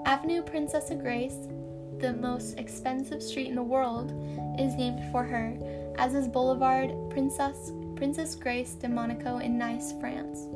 Avenue 0.05 0.41
Princessa 0.41 0.99
Grace, 0.99 1.47
the 1.99 2.13
most 2.13 2.57
expensive 2.57 3.21
street 3.21 3.47
in 3.47 3.55
the 3.55 3.63
world, 3.63 4.11
is 4.59 4.75
named 4.75 4.99
for 5.11 5.23
her, 5.23 5.55
as 5.97 6.15
is 6.15 6.27
Boulevard 6.27 6.91
Princess, 7.11 7.71
Princess 7.95 8.35
Grace 8.35 8.73
de 8.73 8.89
Monaco 8.89 9.37
in 9.37 9.57
Nice, 9.57 9.93
France. 9.99 10.47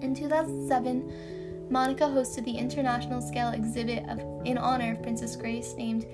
In 0.00 0.14
2007, 0.14 1.68
Monaco 1.70 2.06
hosted 2.06 2.44
the 2.44 2.56
international 2.56 3.20
scale 3.20 3.50
exhibit 3.50 4.08
of, 4.08 4.20
in 4.44 4.58
honor 4.58 4.92
of 4.92 5.02
Princess 5.02 5.36
Grace 5.36 5.74
named 5.74 6.06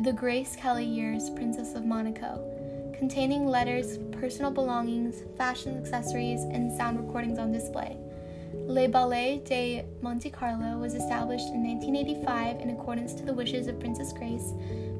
The 0.00 0.12
Grace 0.12 0.56
Kelly 0.56 0.84
Years 0.84 1.30
Princess 1.30 1.74
of 1.74 1.84
Monaco, 1.84 2.57
containing 2.98 3.46
letters, 3.46 3.98
personal 4.12 4.50
belongings, 4.50 5.22
fashion 5.36 5.78
accessories, 5.78 6.40
and 6.42 6.76
sound 6.76 6.98
recordings 6.98 7.38
on 7.38 7.52
display. 7.52 7.96
Le 8.52 8.88
Ballet 8.88 9.40
de 9.44 9.84
Monte 10.02 10.30
Carlo 10.30 10.78
was 10.78 10.94
established 10.94 11.48
in 11.48 11.62
1985 11.64 12.60
in 12.60 12.70
accordance 12.70 13.14
to 13.14 13.24
the 13.24 13.32
wishes 13.32 13.68
of 13.68 13.78
Princess 13.78 14.12
Grace, 14.12 14.52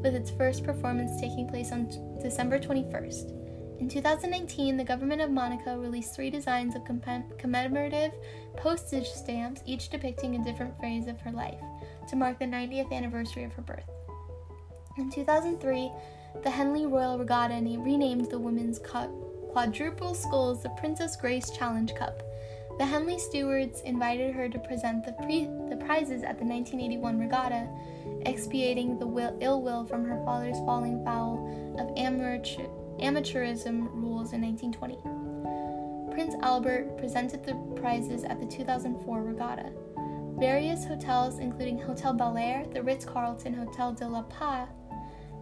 with 0.02 0.14
its 0.14 0.30
first 0.30 0.64
performance 0.64 1.20
taking 1.20 1.48
place 1.48 1.72
on 1.72 1.88
December 2.22 2.58
21st. 2.58 3.34
In 3.80 3.88
2019, 3.88 4.76
the 4.76 4.84
government 4.84 5.20
of 5.20 5.30
Monaco 5.30 5.78
released 5.78 6.14
three 6.14 6.30
designs 6.30 6.74
of 6.74 6.82
commemorative 7.38 8.12
postage 8.56 9.08
stamps, 9.08 9.62
each 9.66 9.88
depicting 9.88 10.34
a 10.34 10.44
different 10.44 10.78
phase 10.80 11.06
of 11.06 11.20
her 11.20 11.32
life, 11.32 11.61
to 12.08 12.16
mark 12.16 12.38
the 12.38 12.44
90th 12.44 12.92
anniversary 12.92 13.44
of 13.44 13.52
her 13.52 13.62
birth. 13.62 13.88
In 14.98 15.11
2003, 15.11 15.92
the 16.42 16.50
Henley 16.50 16.86
Royal 16.86 17.18
Regatta 17.18 17.54
renamed 17.54 18.30
the 18.30 18.38
women's 18.38 18.78
quadruple 18.78 20.14
sculls 20.14 20.62
the 20.62 20.70
Princess 20.70 21.16
Grace 21.16 21.50
Challenge 21.50 21.94
Cup. 21.94 22.22
The 22.78 22.86
Henley 22.86 23.18
stewards 23.18 23.80
invited 23.80 24.34
her 24.34 24.48
to 24.48 24.58
present 24.60 25.04
the, 25.04 25.12
pre- 25.12 25.50
the 25.68 25.82
prizes 25.84 26.22
at 26.22 26.38
the 26.38 26.44
1981 26.44 27.18
regatta, 27.18 27.68
expiating 28.24 28.98
the 28.98 29.06
will- 29.06 29.36
ill 29.40 29.62
will 29.62 29.84
from 29.84 30.04
her 30.04 30.22
father's 30.24 30.58
falling 30.58 31.04
foul 31.04 31.76
of 31.78 31.90
amateur- 31.96 32.68
amateurism 33.00 33.88
rules 33.94 34.32
in 34.32 34.42
1920. 34.42 34.98
Prince 36.12 36.34
Albert 36.42 36.96
presented 36.98 37.44
the 37.44 37.54
prizes 37.80 38.22
at 38.22 38.38
the 38.38 38.46
2004 38.46 39.22
regatta. 39.22 39.72
Various 40.38 40.84
hotels, 40.84 41.40
including 41.40 41.80
Hotel 41.80 42.12
Bel 42.12 42.36
Air, 42.36 42.64
the 42.72 42.82
Ritz 42.82 43.04
Carlton 43.04 43.54
Hotel 43.54 43.92
de 43.92 44.06
la 44.06 44.22
Paix, 44.22 44.68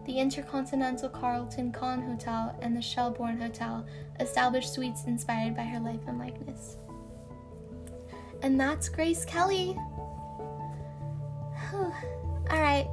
the 0.07 0.17
Intercontinental 0.19 1.09
Carlton 1.09 1.71
Cannes 1.71 2.07
Hotel, 2.07 2.57
and 2.61 2.75
the 2.75 2.81
Shelbourne 2.81 3.39
Hotel, 3.39 3.85
established 4.19 4.73
suites 4.73 5.03
inspired 5.05 5.55
by 5.55 5.63
her 5.63 5.79
life 5.79 5.99
and 6.07 6.17
likeness. 6.17 6.77
And 8.41 8.59
that's 8.59 8.89
Grace 8.89 9.25
Kelly. 9.25 9.77
All 11.73 11.91
right. 12.49 12.87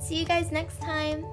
See 0.00 0.16
you 0.16 0.26
guys 0.26 0.52
next 0.52 0.80
time. 0.80 1.24